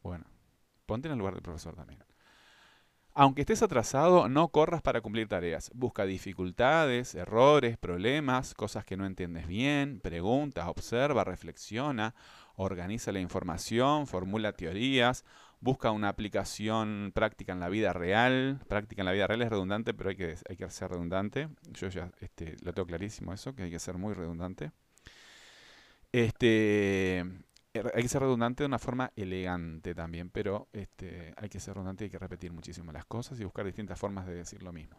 bueno, 0.02 0.26
ponte 0.86 1.08
en 1.08 1.14
el 1.14 1.20
lugar 1.20 1.36
del 1.36 1.44
profesor 1.44 1.76
también. 1.76 2.04
Aunque 3.14 3.42
estés 3.42 3.62
atrasado, 3.62 4.30
no 4.30 4.48
corras 4.50 4.82
para 4.82 5.02
cumplir 5.02 5.28
tareas. 5.28 5.72
Busca 5.74 6.06
dificultades, 6.06 7.16
errores, 7.16 7.78
problemas, 7.78 8.54
cosas 8.54 8.86
que 8.86 8.98
no 8.98 9.06
entiendes 9.06 9.48
bien, 9.48 10.00
pregunta, 10.00 10.70
observa, 10.70 11.24
reflexiona, 11.24 12.16
organiza 12.56 13.12
la 13.12 13.20
información, 13.20 14.08
formula 14.08 14.54
teorías, 14.54 15.26
busca 15.60 15.92
una 15.92 16.10
aplicación 16.10 17.12
práctica 17.14 17.54
en 17.54 17.60
la 17.60 17.70
vida 17.70 17.94
real. 17.94 18.60
Práctica 18.68 19.02
en 19.02 19.08
la 19.08 19.12
vida 19.12 19.28
real 19.28 19.42
es 19.42 19.50
redundante, 19.50 19.94
pero 19.94 20.10
hay 20.10 20.16
que, 20.16 20.36
hay 20.48 20.56
que 20.56 20.70
ser 20.70 20.90
redundante. 20.90 21.50
Yo 21.72 21.90
ya 21.90 22.12
este, 22.22 22.56
lo 22.64 22.74
tengo 22.74 22.88
clarísimo 22.88 23.34
eso, 23.34 23.54
que 23.56 23.64
hay 23.64 23.72
que 23.72 23.80
ser 23.80 23.98
muy 23.98 24.14
redundante. 24.14 24.72
Este, 26.12 27.26
hay 27.74 28.02
que 28.02 28.10
ser 28.10 28.22
redundante 28.22 28.64
de 28.64 28.68
una 28.68 28.80
forma 28.80 29.12
elegante 29.16 29.94
también, 29.94 30.30
pero 30.30 30.68
este, 30.74 31.34
hay 31.38 31.50
que 31.50 31.60
ser 31.60 31.76
redundante 31.76 32.04
y 32.04 32.06
hay 32.06 32.12
que 32.12 32.20
repetir 32.20 32.52
muchísimo 32.52 32.92
las 32.92 33.06
cosas 33.06 33.40
y 33.40 33.44
buscar 33.44 33.66
distintas 33.66 34.00
formas 34.00 34.26
de 34.26 34.34
decir 34.34 34.64
lo 34.64 34.74
mismo. 34.74 34.98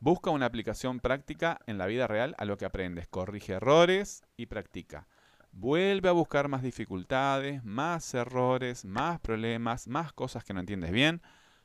Busca 0.00 0.30
una 0.30 0.46
aplicación 0.46 1.00
práctica 1.00 1.58
en 1.66 1.78
la 1.78 1.86
vida 1.86 2.06
real 2.06 2.34
a 2.38 2.44
lo 2.44 2.56
que 2.56 2.66
aprendes. 2.66 3.08
Corrige 3.08 3.54
errores 3.54 4.22
y 4.36 4.46
practica. 4.46 5.08
Vuelve 5.50 6.08
a 6.08 6.12
buscar 6.12 6.46
más 6.48 6.62
dificultades, 6.62 7.64
más 7.64 8.14
errores, 8.14 8.84
más 8.84 9.18
problemas, 9.18 9.88
más 9.88 10.12
cosas 10.12 10.44
que 10.44 10.54
no 10.54 10.60
entiendes 10.60 10.92
bien. 10.92 11.20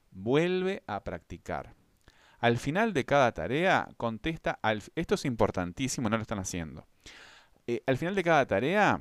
Vuelve 0.09 0.83
a 0.87 1.03
practicar. 1.03 1.75
Al 2.39 2.57
final 2.57 2.93
de 2.93 3.05
cada 3.05 3.31
tarea, 3.33 3.87
contesta, 3.97 4.59
esto 4.95 5.15
es 5.15 5.25
importantísimo, 5.25 6.09
no 6.09 6.17
lo 6.17 6.23
están 6.23 6.39
haciendo. 6.39 6.87
Eh, 7.67 7.83
al 7.85 7.97
final 7.97 8.15
de 8.15 8.23
cada 8.23 8.45
tarea, 8.45 8.99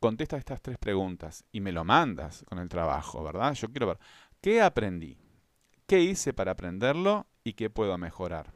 contesta 0.00 0.36
estas 0.36 0.62
tres 0.62 0.78
preguntas 0.78 1.44
y 1.52 1.60
me 1.60 1.72
lo 1.72 1.84
mandas 1.84 2.44
con 2.48 2.58
el 2.58 2.68
trabajo, 2.68 3.22
¿verdad? 3.22 3.54
Yo 3.54 3.68
quiero 3.70 3.86
ver, 3.86 3.98
¿qué 4.40 4.62
aprendí? 4.62 5.18
¿Qué 5.86 6.00
hice 6.00 6.32
para 6.32 6.52
aprenderlo 6.52 7.26
y 7.44 7.52
qué 7.52 7.70
puedo 7.70 7.96
mejorar? 7.98 8.52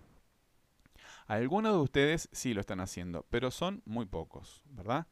Algunos 1.26 1.74
de 1.74 1.78
ustedes 1.78 2.28
sí 2.32 2.54
lo 2.54 2.60
están 2.60 2.80
haciendo, 2.80 3.26
pero 3.30 3.50
son 3.50 3.82
muy 3.84 4.06
pocos, 4.06 4.62
¿verdad? 4.66 5.06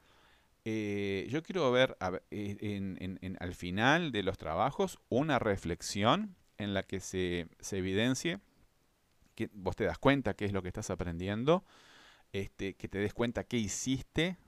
Eh, 0.65 1.27
yo 1.31 1.43
quiero 1.43 1.71
ver 1.73 1.97
eh, 2.31 3.37
al 3.41 3.55
final 3.55 4.13
de 4.13 4.23
los 4.23 4.39
trabajos 4.39 5.01
una 5.09 5.39
reflexión 5.39 6.37
en 6.59 6.73
la 6.73 6.85
que 6.85 7.01
se, 7.01 7.49
evidencie 7.73 8.39
que 9.35 9.51
vos 9.53 9.75
te 9.75 9.85
das 9.85 9.99
cuenta 9.99 10.35
qué 10.35 10.45
es 10.45 10.53
lo 10.53 10.63
que 10.63 10.69
estás 10.69 10.91
aprendiendo, 10.91 11.65
este, 12.33 12.75
que 12.75 12.89
te 12.89 12.99
des 12.99 13.13
cuenta 13.13 13.45
qué 13.45 13.57
hiciste 13.57 14.39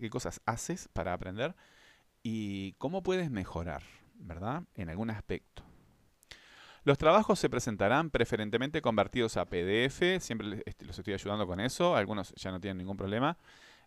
qué 0.00 0.10
cosas 0.10 0.40
haces 0.46 0.88
para 0.92 1.12
aprender 1.12 1.54
y 2.22 2.72
cómo 2.74 3.02
puedes 3.02 3.30
mejorar, 3.30 3.82
¿verdad? 4.14 4.64
En 4.74 4.88
algún 4.88 5.10
aspecto. 5.10 5.62
Los 6.84 6.98
trabajos 6.98 7.38
se 7.40 7.50
presentarán 7.50 8.10
preferentemente 8.10 8.80
convertidos 8.80 9.36
a 9.36 9.46
PDF, 9.46 10.20
siempre 10.20 10.62
este, 10.66 10.86
los 10.86 10.96
estoy 10.96 11.14
ayudando 11.14 11.46
con 11.46 11.58
eso, 11.58 11.96
algunos 11.96 12.32
ya 12.36 12.52
no 12.52 12.60
tienen 12.60 12.78
ningún 12.78 12.96
problema, 12.96 13.36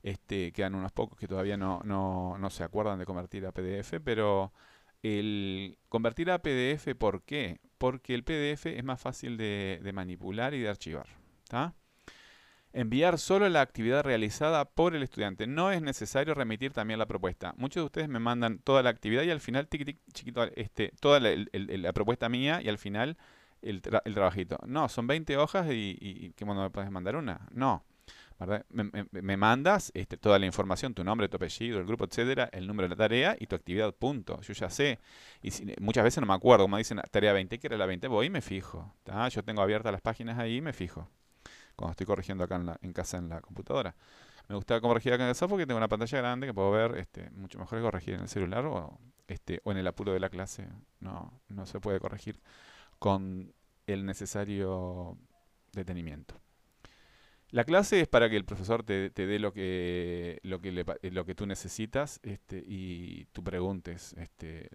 este, 0.04 0.52
quedan 0.52 0.76
unos 0.76 0.92
pocos 0.92 1.18
que 1.18 1.28
todavía 1.28 1.56
no, 1.56 1.82
no, 1.86 2.50
se 2.50 2.64
acuerdan 2.64 3.00
de 3.00 3.06
convertir 3.06 3.46
a 3.46 3.54
PDF, 3.54 4.02
pero 4.04 4.52
el 5.02 5.78
convertir 5.88 6.30
a 6.30 6.40
PDF, 6.40 6.94
¿por 6.98 7.24
qué? 7.24 7.62
Porque 7.78 8.14
el 8.14 8.26
PDF 8.26 8.66
es 8.66 8.84
más 8.84 9.02
fácil 9.02 9.38
de, 9.38 9.80
de 9.82 9.94
manipular 9.94 10.54
y 10.54 10.60
de 10.60 10.68
archivar. 10.70 11.08
Enviar 12.72 13.18
solo 13.18 13.50
la 13.50 13.62
actividad 13.62 14.04
realizada 14.04 14.66
por 14.66 14.96
el 14.96 15.02
estudiante. 15.02 15.48
No 15.48 15.72
es 15.72 15.82
necesario 15.82 16.34
remitir 16.36 16.72
también 16.72 17.00
la 17.00 17.08
propuesta. 17.08 17.54
Muchos 17.58 17.82
de 17.82 17.86
ustedes 17.86 18.10
me 18.10 18.20
mandan 18.20 18.60
toda 18.60 18.84
la 18.84 18.92
actividad 18.92 19.24
y 19.24 19.32
al 19.32 19.40
final, 19.40 19.68
chiquito, 20.14 20.44
este, 20.56 20.94
toda 21.00 21.20
la, 21.20 21.94
propuesta 21.94 22.30
mía 22.30 22.62
y 22.62 22.70
al 22.70 22.78
final 22.78 23.18
el, 23.62 23.82
trabajito. 23.82 24.60
No, 24.68 24.88
son 24.88 25.08
20 25.08 25.38
hojas 25.38 25.68
y, 25.72 25.98
y 26.00 26.34
¿qué 26.34 26.46
me 26.46 26.70
puedes 26.70 26.92
mandar 26.92 27.16
una? 27.16 27.48
No. 27.52 27.84
Me, 29.12 29.36
mandas 29.36 29.92
este, 29.94 30.16
toda 30.16 30.40
la 30.40 30.46
información, 30.46 30.94
tu 30.94 31.04
nombre, 31.04 31.28
tu 31.28 31.36
apellido, 31.36 31.78
el 31.78 31.86
grupo, 31.86 32.06
etcétera, 32.06 32.50
el 32.54 32.68
número 32.68 32.88
de 32.88 32.96
la 32.96 32.96
tarea 32.96 33.36
y 33.38 33.48
tu 33.48 33.56
actividad, 33.56 33.94
punto. 33.94 34.40
Yo 34.42 34.54
ya 34.54 34.70
sé. 34.70 35.00
Y 35.42 35.52
muchas 35.82 36.06
veces 36.06 36.22
no 36.22 36.28
me 36.28 36.34
acuerdo, 36.34 36.64
como 36.64 36.78
dicen 36.78 37.02
tarea 37.12 37.34
20, 37.34 37.60
que 37.60 37.68
era 37.68 37.78
la 37.78 37.86
20, 37.86 38.08
voy 38.08 38.28
y 38.28 38.30
me 38.30 38.42
fijo. 38.42 38.94
Yo 39.32 39.44
tengo 39.44 39.62
abiertas 39.62 39.92
las 39.92 40.02
páginas 40.02 40.40
ahí 40.40 40.58
y 40.58 40.62
me 40.62 40.72
fijo 40.72 41.10
cuando 41.80 41.92
estoy 41.92 42.06
corrigiendo 42.06 42.44
acá 42.44 42.62
en, 42.82 42.94
casa 42.94 43.18
en 43.18 43.30
la 43.30 43.42
computadora. 43.42 43.96
Me 44.48 44.56
gusta 44.56 44.82
corregir 44.82 45.14
acá 45.14 45.24
en 45.24 45.30
el 45.30 45.36
software 45.36 45.60
porque 45.60 45.68
tengo 45.68 45.78
una 45.78 45.88
pantalla 45.88 46.18
grande 46.18 46.48
que 46.48 46.54
puedo 46.54 46.72
ver 46.72 46.98
este, 46.98 47.30
mucho 47.32 47.58
mejor 47.58 47.80
que 47.80 47.84
corregir 47.84 48.14
en 48.16 48.22
el 48.22 48.28
celular 48.28 48.66
o, 48.66 49.00
este, 49.28 49.62
o 49.64 49.72
en 49.72 49.78
el 49.78 49.88
apuro 49.88 50.12
de 50.12 50.20
la 50.20 50.30
clase. 50.30 50.68
No, 51.00 51.40
no 51.48 51.66
se 51.66 51.80
puede 51.80 52.00
corregir 52.00 52.42
con 52.98 53.54
el 53.88 54.06
necesario 54.06 55.18
detenimiento. 55.72 56.36
La 57.52 57.64
clase 57.64 58.02
es 58.02 58.08
para 58.08 58.30
que 58.30 58.36
el 58.36 58.46
profesor 58.46 58.84
te, 58.84 59.10
dé 59.10 59.40
lo 59.40 59.54
que, 59.54 60.40
lo, 60.44 60.62
que 60.62 60.86
que 61.26 61.36
tú 61.36 61.48
necesitas 61.48 62.20
este, 62.22 62.64
y 62.64 63.26
tú 63.32 63.44
preguntes 63.44 64.16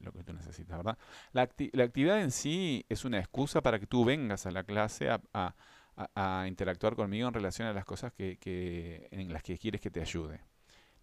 lo 0.00 0.12
que 0.12 0.24
tú 0.24 0.32
necesitas, 0.32 0.78
¿verdad? 0.78 0.98
La, 1.32 1.42
actividad 1.42 2.20
en 2.20 2.32
sí 2.32 2.84
es 2.88 3.04
una 3.04 3.20
excusa 3.20 3.60
para 3.60 3.78
que 3.78 3.86
tú 3.86 4.04
vengas 4.04 4.46
a 4.46 4.50
la 4.50 4.64
clase 4.64 5.08
a, 5.08 5.54
interactuar 6.46 6.96
conmigo 6.96 7.28
en 7.28 7.34
relación 7.34 7.68
a 7.68 7.72
las 7.72 7.84
cosas 7.84 8.12
que, 8.12 9.08
en 9.10 9.32
las 9.32 9.42
que 9.42 9.58
quieres 9.58 9.80
que 9.80 9.90
te 9.90 10.00
ayude. 10.00 10.40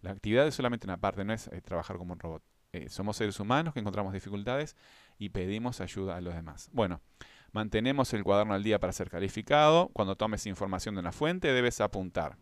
La 0.00 0.10
actividad 0.10 0.46
es 0.46 0.54
solamente 0.54 0.86
una 0.86 0.96
parte, 0.96 1.24
no 1.24 1.32
es 1.32 1.46
eh, 1.48 1.60
trabajar 1.60 1.96
como 1.96 2.12
un 2.12 2.18
robot. 2.18 2.42
Eh, 2.72 2.88
somos 2.88 3.16
seres 3.16 3.38
humanos 3.38 3.74
que 3.74 3.80
encontramos 3.80 4.12
dificultades 4.12 4.76
y 5.18 5.28
pedimos 5.28 5.80
ayuda 5.80 6.16
a 6.16 6.20
los 6.20 6.34
demás. 6.34 6.70
Bueno, 6.72 7.00
mantenemos 7.52 8.12
el 8.14 8.24
cuaderno 8.24 8.54
al 8.54 8.62
día 8.62 8.80
para 8.80 8.92
ser 8.92 9.10
calificado. 9.10 9.90
Cuando 9.92 10.16
tomes 10.16 10.46
información 10.46 10.94
de 10.94 11.00
una 11.00 11.12
fuente 11.12 11.52
debes 11.52 11.80
apuntar. 11.80 12.36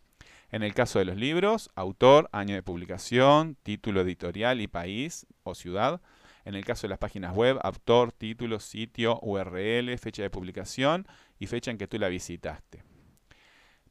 En 0.50 0.62
el 0.62 0.74
caso 0.74 0.98
de 0.98 1.04
los 1.04 1.16
libros, 1.16 1.70
autor, 1.74 2.28
año 2.32 2.54
de 2.54 2.62
publicación, 2.62 3.56
título 3.62 4.00
editorial 4.00 4.60
y 4.60 4.68
país 4.68 5.26
o 5.42 5.54
ciudad. 5.54 6.00
En 6.44 6.54
el 6.54 6.64
caso 6.64 6.82
de 6.82 6.90
las 6.90 6.98
páginas 6.98 7.34
web, 7.34 7.58
autor, 7.62 8.12
título, 8.12 8.60
sitio, 8.60 9.18
URL, 9.22 9.96
fecha 9.98 10.22
de 10.22 10.30
publicación 10.30 11.06
y 11.38 11.46
fecha 11.46 11.70
en 11.70 11.78
que 11.78 11.86
tú 11.86 11.98
la 11.98 12.08
visitaste. 12.08 12.82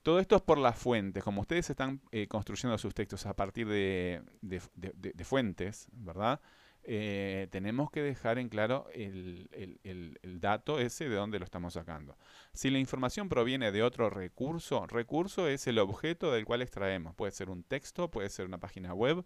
Todo 0.01 0.19
esto 0.19 0.37
es 0.37 0.41
por 0.41 0.57
las 0.57 0.77
fuentes. 0.77 1.23
Como 1.23 1.41
ustedes 1.41 1.69
están 1.69 2.01
eh, 2.11 2.27
construyendo 2.27 2.77
sus 2.77 2.93
textos 2.93 3.25
a 3.25 3.35
partir 3.35 3.67
de, 3.67 4.21
fuentes, 5.23 5.87
¿verdad? 5.91 6.39
Eh, 6.83 7.47
tenemos 7.51 7.91
que 7.91 8.01
dejar 8.01 8.39
en 8.39 8.47
claro 8.47 8.87
el, 8.93 9.49
el, 9.83 10.39
dato 10.39 10.79
ese 10.79 11.09
de 11.09 11.15
dónde 11.15 11.37
lo 11.37 11.45
estamos 11.45 11.73
sacando. 11.73 12.17
Si 12.53 12.69
la 12.69 12.79
información 12.79 13.27
proviene 13.27 13.71
de 13.71 13.83
otro 13.83 14.09
recurso, 14.09 14.87
recurso 14.87 15.47
es 15.47 15.67
el 15.67 15.77
objeto 15.77 16.31
del 16.31 16.45
cual 16.45 16.61
extraemos. 16.61 17.13
Puede 17.13 17.33
ser 17.33 17.49
un 17.49 17.63
texto, 17.63 18.09
puede 18.09 18.29
ser 18.29 18.45
una 18.45 18.57
página 18.57 18.93
web, 18.93 19.25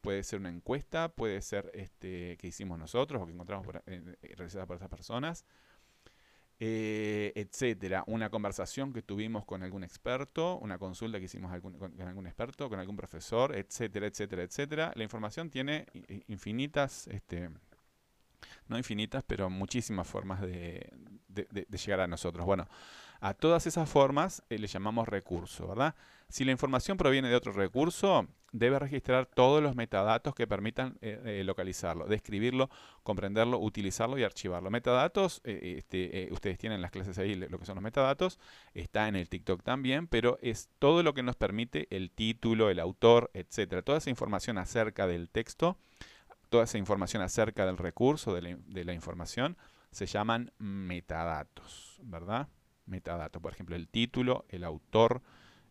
puede 0.00 0.22
ser 0.22 0.40
una 0.40 0.48
encuesta, 0.48 1.08
puede 1.08 1.42
ser 1.42 1.70
este, 1.74 2.36
que 2.38 2.48
hicimos 2.48 2.78
nosotros 2.78 3.22
o 3.22 3.26
que 3.26 3.32
encontramos 3.32 3.66
eh, 3.86 4.16
realizada 4.36 4.66
por 4.66 4.76
esas 4.76 4.88
personas 4.88 5.44
eh, 6.62 7.32
etcétera. 7.36 8.04
Una 8.06 8.28
conversación 8.28 8.92
que 8.92 9.00
tuvimos 9.00 9.46
con 9.46 9.62
algún 9.62 9.82
experto, 9.82 10.58
una 10.58 10.76
consulta 10.76 11.18
que 11.18 11.24
hicimos 11.24 11.50
con, 11.62 11.74
algún 12.02 12.26
experto, 12.26 12.68
con 12.68 12.78
algún 12.78 12.96
profesor, 12.96 13.56
etcétera, 13.56 14.06
etcétera, 14.06 14.42
etcétera. 14.42 14.92
La 14.94 15.02
información 15.02 15.48
tiene 15.48 15.86
infinitas, 16.28 17.06
este, 17.06 17.48
no 18.68 18.76
infinitas, 18.76 19.24
pero 19.26 19.48
muchísimas 19.48 20.06
formas 20.06 20.42
de, 20.42 20.92
llegar 21.70 22.00
a 22.00 22.06
nosotros. 22.06 22.44
Bueno, 22.44 22.68
A 23.22 23.32
todas 23.32 23.66
esas 23.66 23.88
formas 23.88 24.42
eh, 24.50 24.58
le 24.58 24.66
llamamos 24.66 25.08
recurso, 25.08 25.66
¿verdad? 25.66 25.94
Si 26.28 26.44
la 26.44 26.52
información 26.52 26.98
proviene 26.98 27.28
de 27.30 27.36
otro 27.36 27.52
recurso, 27.52 28.28
debe 28.52 28.78
registrar 28.78 29.26
todos 29.26 29.62
los 29.62 29.76
metadatos 29.76 30.34
que 30.34 30.46
permitan 30.46 30.98
eh, 31.00 31.20
eh, 31.24 31.44
localizarlo, 31.44 32.06
describirlo, 32.06 32.70
comprenderlo, 33.02 33.58
utilizarlo 33.58 34.18
y 34.18 34.24
archivarlo. 34.24 34.70
Metadatos, 34.70 35.40
este, 35.44 36.28
ustedes 36.32 36.58
tienen 36.58 36.82
las 36.82 36.90
clases 36.90 37.18
ahí 37.18 37.34
lo 37.34 37.58
que 37.58 37.66
son 37.66 37.76
los 37.76 37.82
metadatos, 37.82 38.38
está 38.74 39.08
en 39.08 39.16
el 39.16 39.28
TikTok 39.28 39.62
también, 39.62 40.06
pero 40.06 40.38
es 40.42 40.68
todo 40.78 41.02
lo 41.02 41.14
que 41.14 41.22
nos 41.22 41.36
permite 41.36 41.86
el 41.90 42.10
título, 42.10 42.70
el 42.70 42.80
autor, 42.80 43.30
etcétera. 43.34 43.82
Toda 43.82 43.98
esa 43.98 44.10
información 44.10 44.58
acerca 44.58 45.06
del 45.06 45.28
texto, 45.30 45.76
toda 46.48 46.64
esa 46.64 46.78
información 46.78 47.22
acerca 47.22 47.66
del 47.66 47.76
recurso, 47.76 48.34
de 48.34 48.42
la, 48.42 48.56
de 48.66 48.84
la 48.84 48.92
información, 48.92 49.56
se 49.92 50.06
llaman 50.06 50.52
metadatos, 50.58 51.98
¿verdad? 52.02 52.48
metadatos. 52.90 53.40
Por 53.40 53.52
ejemplo, 53.52 53.76
el 53.76 53.88
título, 53.88 54.44
el 54.48 54.64
autor, 54.64 55.22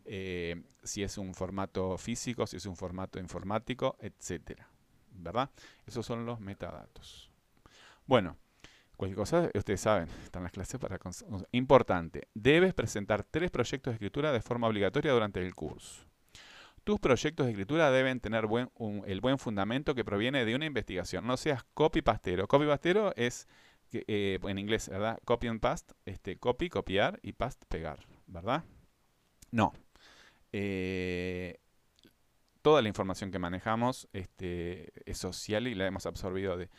eh, 0.05 0.61
si 0.83 1.03
es 1.03 1.17
un 1.17 1.33
formato 1.33 1.97
físico, 1.97 2.47
si 2.47 2.57
es 2.57 2.65
un 2.65 2.75
formato 2.75 3.19
informático, 3.19 3.97
etcétera. 3.99 4.67
¿Verdad? 5.11 5.49
Esos 5.85 6.05
son 6.05 6.25
los 6.25 6.39
metadatos. 6.39 7.29
Bueno, 8.05 8.37
cualquier 8.95 9.17
cosa, 9.17 9.49
ustedes 9.53 9.81
saben, 9.81 10.07
están 10.23 10.43
las 10.43 10.51
clases 10.51 10.79
para... 10.79 10.99
Importante, 11.51 12.27
debes 12.33 12.73
presentar 12.73 13.23
tres 13.23 13.51
proyectos 13.51 13.91
de 13.91 13.95
escritura 13.95 14.31
de 14.31 14.41
forma 14.41 14.67
obligatoria 14.67 15.11
durante 15.11 15.45
el 15.45 15.53
curso. 15.55 16.05
Tus 16.83 16.99
proyectos 16.99 17.45
de 17.45 17.51
escritura 17.51 17.91
deben 17.91 18.19
tener 18.19 18.45
el 19.05 19.21
buen 19.21 19.37
fundamento 19.37 19.93
que 19.93 20.05
proviene 20.05 20.45
de 20.45 20.55
una 20.55 20.65
investigación. 20.65 21.27
No 21.27 21.37
seas 21.37 21.63
copy-pastero. 21.73 22.47
Copy-pastero 22.47 23.13
es 23.15 23.47
eh, 23.91 24.39
en 24.41 24.57
inglés, 24.57 24.89
¿verdad? 24.89 25.19
Copy 25.25 25.47
and 25.47 25.59
paste, 25.59 25.93
este, 26.05 26.37
copy, 26.37 26.69
copiar 26.69 27.19
y 27.21 27.33
paste, 27.33 27.65
pegar, 27.67 27.99
¿verdad? 28.27 28.63
No. 29.51 29.73
Eh, 30.51 31.59
toda 32.61 32.81
la 32.81 32.87
información 32.87 33.31
que 33.31 33.39
manejamos 33.39 34.07
este, 34.13 34.91
es 35.09 35.17
social 35.17 35.67
y 35.67 35.75
la 35.75 35.87
hemos 35.87 36.05
absorbido 36.05 36.57
de, 36.57 36.69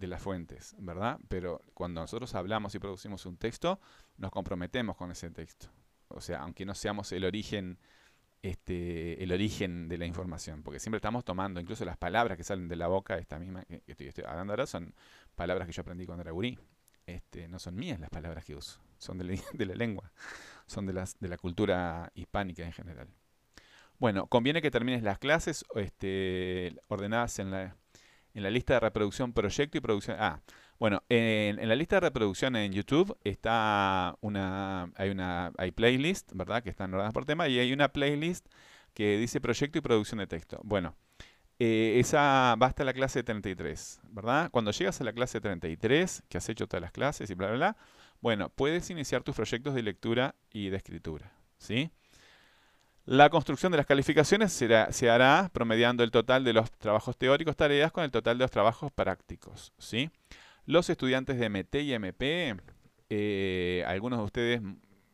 las 0.00 0.22
fuentes, 0.22 0.74
¿verdad? 0.78 1.18
Pero 1.28 1.62
cuando 1.74 2.00
nosotros 2.00 2.34
hablamos 2.34 2.74
y 2.74 2.78
producimos 2.78 3.26
un 3.26 3.36
texto, 3.36 3.80
nos 4.16 4.30
comprometemos 4.30 4.96
con 4.96 5.10
ese 5.10 5.30
texto. 5.30 5.68
O 6.08 6.20
sea, 6.20 6.40
aunque 6.40 6.64
no 6.64 6.74
seamos 6.74 7.12
el 7.12 7.24
origen 7.24 7.78
este, 8.42 9.22
el 9.22 9.32
origen 9.32 9.88
de 9.88 9.98
la 9.98 10.06
información, 10.06 10.62
porque 10.62 10.78
siempre 10.78 10.98
estamos 10.98 11.24
tomando, 11.24 11.58
incluso 11.58 11.84
las 11.84 11.96
palabras 11.96 12.36
que 12.36 12.44
salen 12.44 12.68
de 12.68 12.76
la 12.76 12.86
boca, 12.86 13.18
esta 13.18 13.38
misma 13.38 13.64
que, 13.64 13.82
estoy, 13.86 14.24
hablando 14.24 14.52
ahora, 14.52 14.66
son 14.66 14.94
palabras 15.34 15.66
que 15.66 15.72
yo 15.72 15.80
aprendí 15.80 16.06
cuando 16.06 16.22
era. 16.22 16.32
Este, 17.06 17.48
no 17.48 17.58
son 17.58 17.76
mías 17.76 17.98
las 17.98 18.10
palabras 18.10 18.44
que 18.44 18.54
uso, 18.54 18.80
son 18.98 19.18
de 19.18 19.24
la, 19.24 19.34
de 19.52 19.66
la 19.66 19.74
lengua, 19.74 20.12
son 20.66 20.86
de, 20.86 20.92
las, 20.92 21.18
de 21.18 21.28
la 21.28 21.36
cultura 21.36 22.10
hispánica 22.14 22.64
en 22.64 22.72
general. 22.72 23.08
Bueno, 23.98 24.26
conviene 24.26 24.60
que 24.60 24.70
termines 24.70 25.02
las 25.02 25.18
clases 25.18 25.64
este, 25.74 26.76
ordenadas 26.88 27.38
en 27.38 27.50
la, 27.50 27.76
en 28.34 28.42
la 28.42 28.50
lista 28.50 28.74
de 28.74 28.80
reproducción 28.80 29.32
proyecto 29.32 29.78
y 29.78 29.80
producción. 29.80 30.16
Ah, 30.20 30.42
bueno, 30.78 31.02
en, 31.08 31.66
la 31.66 31.74
lista 31.74 31.96
de 31.96 32.00
reproducción 32.00 32.54
en 32.56 32.72
YouTube 32.72 33.16
está 33.24 34.16
una, 34.20 34.90
hay 34.96 35.08
una, 35.08 35.52
hay 35.56 35.70
playlist, 35.70 36.32
¿verdad? 36.34 36.62
Que 36.62 36.68
están 36.68 36.92
ordenadas 36.92 37.14
por 37.14 37.24
tema 37.24 37.48
y 37.48 37.58
hay 37.58 37.72
una 37.72 37.88
playlist 37.88 38.46
que 38.92 39.16
dice 39.16 39.40
proyecto 39.40 39.78
y 39.78 39.80
producción 39.80 40.18
de 40.18 40.26
texto. 40.26 40.60
Bueno, 40.64 40.94
eh, 41.58 41.96
esa 41.98 42.54
va 42.60 42.66
hasta 42.66 42.84
la 42.84 42.92
clase 42.92 43.22
33, 43.22 44.00
¿verdad? 44.10 44.50
Cuando 44.50 44.70
llegas 44.70 45.00
a 45.00 45.04
la 45.04 45.14
clase 45.14 45.40
33, 45.40 46.24
que 46.28 46.36
has 46.36 46.48
hecho 46.50 46.66
todas 46.66 46.82
las 46.82 46.92
clases 46.92 47.30
y 47.30 47.34
bla, 47.34 47.48
bla, 47.48 47.56
bla, 47.56 47.76
bueno, 48.26 48.48
puedes 48.48 48.90
iniciar 48.90 49.22
tus 49.22 49.36
proyectos 49.36 49.72
de 49.72 49.84
lectura 49.84 50.34
y 50.50 50.68
de 50.68 50.76
escritura, 50.78 51.30
¿sí? 51.58 51.92
La 53.04 53.30
construcción 53.30 53.70
de 53.70 53.78
las 53.78 53.86
calificaciones 53.86 54.52
se 54.52 55.10
hará 55.10 55.48
promediando 55.52 56.02
el 56.02 56.10
total 56.10 56.42
de 56.42 56.52
los 56.52 56.72
trabajos 56.72 57.16
teóricos, 57.16 57.54
tareas, 57.54 57.92
con 57.92 58.02
el 58.02 58.10
total 58.10 58.36
de 58.36 58.42
los 58.42 58.50
trabajos 58.50 58.90
prácticos, 58.90 59.72
¿sí? 59.78 60.10
Los 60.64 60.90
estudiantes 60.90 61.38
de 61.38 61.48
MT 61.48 61.74
y 61.76 61.92
MP, 61.92 62.56
eh, 63.10 63.84
algunos 63.86 64.18
de 64.18 64.24
ustedes, 64.24 64.60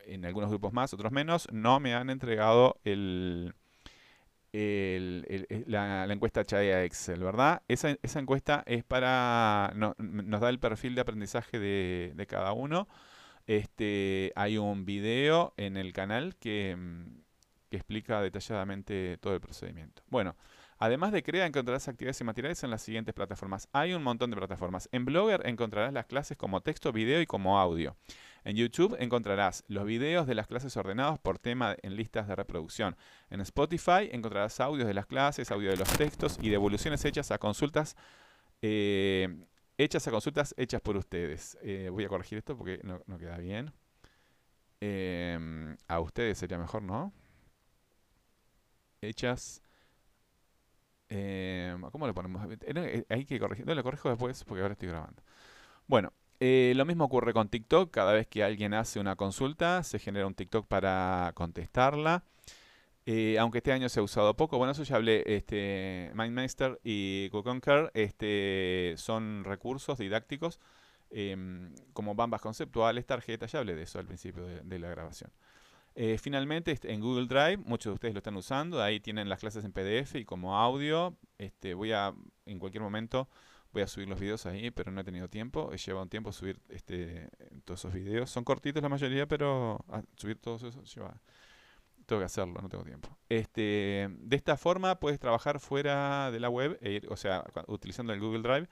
en 0.06 0.24
algunos 0.24 0.48
grupos 0.48 0.72
más, 0.72 0.94
otros 0.94 1.12
menos, 1.12 1.48
no 1.52 1.80
me 1.80 1.92
han 1.92 2.08
entregado 2.08 2.80
el, 2.82 3.52
la, 4.52 6.06
encuesta 6.10 6.44
Chaya 6.44 6.84
Excel, 6.84 7.20
¿verdad? 7.20 7.62
Esa, 7.68 7.96
encuesta 8.18 8.62
es 8.66 8.84
para, 8.84 9.72
nos 9.74 10.40
da 10.40 10.48
el 10.48 10.58
perfil 10.58 10.94
de 10.94 11.00
aprendizaje 11.00 11.58
de, 11.58 12.26
cada 12.28 12.52
uno. 12.52 12.88
Este, 13.46 14.32
hay 14.36 14.58
un 14.58 14.84
video 14.84 15.54
en 15.56 15.76
el 15.76 15.92
canal 15.92 16.36
que, 16.36 16.76
que 17.70 17.76
explica 17.76 18.20
detalladamente 18.20 19.18
todo 19.18 19.34
el 19.34 19.40
procedimiento. 19.40 20.02
Bueno, 20.08 20.36
Además 20.82 21.12
de 21.12 21.22
CREA, 21.22 21.46
encontrarás 21.46 21.86
actividades 21.86 22.20
y 22.22 22.24
materiales 22.24 22.64
en 22.64 22.70
las 22.70 22.82
siguientes 22.82 23.14
plataformas. 23.14 23.68
Hay 23.72 23.94
un 23.94 24.02
montón 24.02 24.30
de 24.30 24.36
plataformas. 24.36 24.88
En 24.90 25.04
Blogger 25.04 25.46
encontrarás 25.46 25.92
las 25.92 26.06
clases 26.06 26.36
como 26.36 26.60
texto, 26.60 26.90
video 26.90 27.20
y 27.20 27.26
como 27.26 27.60
audio. 27.60 27.94
En 28.44 28.56
YouTube 28.56 28.96
encontrarás 28.98 29.64
los 29.68 29.84
videos 29.84 30.26
de 30.26 30.34
las 30.34 30.46
clases 30.46 30.76
ordenados 30.76 31.18
por 31.18 31.38
tema 31.38 31.76
en 31.82 31.96
listas 31.96 32.28
de 32.28 32.36
reproducción. 32.36 32.96
En 33.30 33.40
Spotify 33.40 34.08
encontrarás 34.10 34.60
audios 34.60 34.86
de 34.86 34.94
las 34.94 35.06
clases, 35.06 35.50
audio 35.50 35.70
de 35.70 35.76
los 35.76 35.88
textos 35.96 36.38
y 36.42 36.50
devoluciones 36.50 37.04
hechas 37.04 37.30
a 37.30 37.38
consultas 37.38 37.96
eh, 38.62 39.28
hechas 39.78 40.06
a 40.06 40.10
consultas 40.10 40.54
hechas 40.56 40.80
por 40.80 40.96
ustedes. 40.96 41.58
Eh, 41.62 41.88
voy 41.90 42.04
a 42.04 42.08
corregir 42.08 42.38
esto 42.38 42.56
porque 42.56 42.80
no, 42.82 43.18
queda 43.18 43.38
bien. 43.38 43.72
Em, 44.80 45.76
a 45.88 46.00
ustedes 46.00 46.38
sería 46.38 46.58
mejor, 46.58 46.82
¿no? 46.82 47.12
Hechas 49.00 49.62
eh, 51.14 51.76
¿Cómo 51.90 52.06
le 52.06 52.14
ponemos? 52.14 52.42
Eh, 52.62 53.04
hay 53.10 53.26
que 53.26 53.38
corregir. 53.38 53.66
No, 53.66 53.74
lo 53.74 53.82
corrijo 53.82 54.08
después 54.08 54.44
porque 54.44 54.62
ahora 54.62 54.72
estoy 54.72 54.88
grabando. 54.88 55.22
Bueno, 55.86 56.10
eh, 56.44 56.72
lo 56.74 56.84
mismo 56.84 57.04
ocurre 57.04 57.32
con 57.32 57.48
TikTok. 57.48 57.90
Cada 57.90 58.12
vez 58.12 58.26
que 58.26 58.42
alguien 58.42 58.74
hace 58.74 59.00
una 59.00 59.16
consulta, 59.16 59.82
se 59.84 59.98
genera 59.98 60.26
un 60.26 60.34
TikTok 60.34 60.66
para 60.66 61.32
contestarla. 61.34 62.24
aunque 63.38 63.58
este 63.58 63.72
año 63.72 63.88
se 63.88 64.00
ha 64.00 64.02
usado 64.02 64.36
poco, 64.36 64.58
bueno, 64.58 64.72
eso 64.72 64.82
ya 64.84 64.96
hablé, 64.96 65.22
este, 65.26 66.10
MindMeister 66.14 66.80
y 66.84 67.28
CoConquer 67.30 67.90
este, 67.94 68.94
son 68.96 69.44
recursos 69.44 69.98
didácticos 69.98 70.60
em, 71.10 71.74
como 71.92 72.14
bambas 72.14 72.40
conceptuales, 72.40 73.06
tarjetas, 73.06 73.52
ya 73.52 73.58
hablé 73.60 73.74
de 73.74 73.82
eso 73.82 73.98
al 73.98 74.06
principio 74.06 74.44
de 74.46 74.78
la 74.78 74.88
grabación. 74.88 75.30
Eh, 75.94 76.16
finalmente, 76.18 76.72
este, 76.72 76.92
en 76.92 77.00
Google 77.00 77.26
Drive, 77.26 77.58
muchos 77.58 77.90
de 77.90 77.94
ustedes 77.94 78.14
lo 78.14 78.18
están 78.18 78.36
usando, 78.36 78.82
ahí 78.82 79.00
tienen 79.00 79.28
las 79.28 79.40
clases 79.40 79.64
en 79.64 79.72
PDF 79.72 80.14
y 80.16 80.24
como 80.24 80.56
audio. 80.56 81.16
Este, 81.38 81.74
voy 81.74 81.92
a, 81.92 82.14
en 82.46 82.58
cualquier 82.58 82.82
momento, 82.82 83.28
voy 83.72 83.82
a 83.82 83.86
subir 83.86 84.08
los 84.08 84.20
videos 84.20 84.46
ahí, 84.46 84.70
pero 84.70 84.90
no 84.92 85.00
he 85.00 85.04
tenido 85.04 85.28
tiempo. 85.28 85.70
He 85.72 85.76
llevado 85.76 86.04
un 86.04 86.08
tiempo 86.08 86.32
subir 86.32 86.60
este, 86.68 87.28
todos 87.64 87.80
esos 87.80 87.92
videos. 87.92 88.30
Son 88.30 88.44
cortitos 88.44 88.82
la 88.82 88.88
mayoría, 88.88 89.26
pero 89.26 89.84
subir 90.16 90.38
todos 90.38 90.62
esos 90.62 90.94
lleva... 90.94 91.20
Tengo 92.06 92.20
que 92.20 92.26
hacerlo, 92.26 92.60
no 92.60 92.68
tengo 92.68 92.84
tiempo. 92.84 93.16
Este, 93.28 94.08
de 94.10 94.36
esta 94.36 94.56
forma 94.56 94.98
puedes 94.98 95.20
trabajar 95.20 95.60
fuera 95.60 96.30
de 96.32 96.40
la 96.40 96.50
web, 96.50 96.76
e 96.82 97.00
o 97.08 97.16
sea, 97.16 97.44
utilizando 97.68 98.12
el 98.12 98.20
Google 98.20 98.42
Drive, 98.42 98.68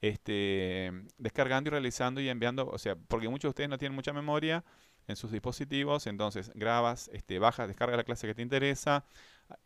este, 0.00 0.90
descargando 1.16 1.68
y 1.68 1.70
realizando 1.70 2.20
y 2.20 2.28
enviando, 2.28 2.68
o 2.68 2.78
sea, 2.78 2.96
porque 2.96 3.28
muchos 3.28 3.44
de 3.44 3.50
ustedes 3.50 3.70
no 3.70 3.78
tienen 3.78 3.94
mucha 3.94 4.12
memoria, 4.12 4.64
en 5.06 5.16
sus 5.16 5.30
dispositivos, 5.30 6.06
entonces 6.06 6.50
grabas, 6.54 7.08
este, 7.12 7.38
bajas, 7.38 7.68
descarga 7.68 7.96
la 7.96 8.04
clase 8.04 8.26
que 8.26 8.34
te 8.34 8.42
interesa, 8.42 9.04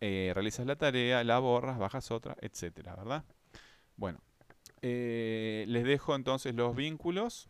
eh, 0.00 0.32
realizas 0.34 0.66
la 0.66 0.76
tarea, 0.76 1.22
la 1.24 1.38
borras, 1.38 1.78
bajas 1.78 2.10
otra, 2.10 2.36
etcétera, 2.40 2.96
¿verdad? 2.96 3.24
Bueno, 3.96 4.20
eh, 4.82 5.64
les 5.68 5.84
dejo 5.84 6.14
entonces 6.14 6.54
los 6.54 6.74
vínculos 6.76 7.48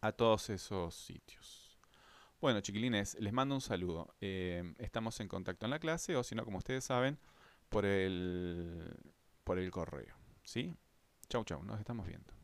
a 0.00 0.12
todos 0.12 0.50
esos 0.50 0.94
sitios. 0.94 1.78
Bueno, 2.40 2.60
chiquilines, 2.60 3.16
les 3.20 3.32
mando 3.32 3.54
un 3.54 3.60
saludo. 3.60 4.14
Eh, 4.20 4.74
estamos 4.78 5.20
en 5.20 5.28
contacto 5.28 5.66
en 5.66 5.70
la 5.70 5.78
clase 5.78 6.16
o 6.16 6.22
si 6.22 6.34
no, 6.34 6.44
como 6.44 6.58
ustedes 6.58 6.84
saben, 6.84 7.18
por 7.68 7.84
el, 7.84 8.96
por 9.44 9.58
el 9.58 9.70
correo. 9.70 10.14
¿Sí? 10.42 10.74
Chau, 11.28 11.44
chau, 11.44 11.62
nos 11.62 11.78
estamos 11.78 12.06
viendo. 12.06 12.39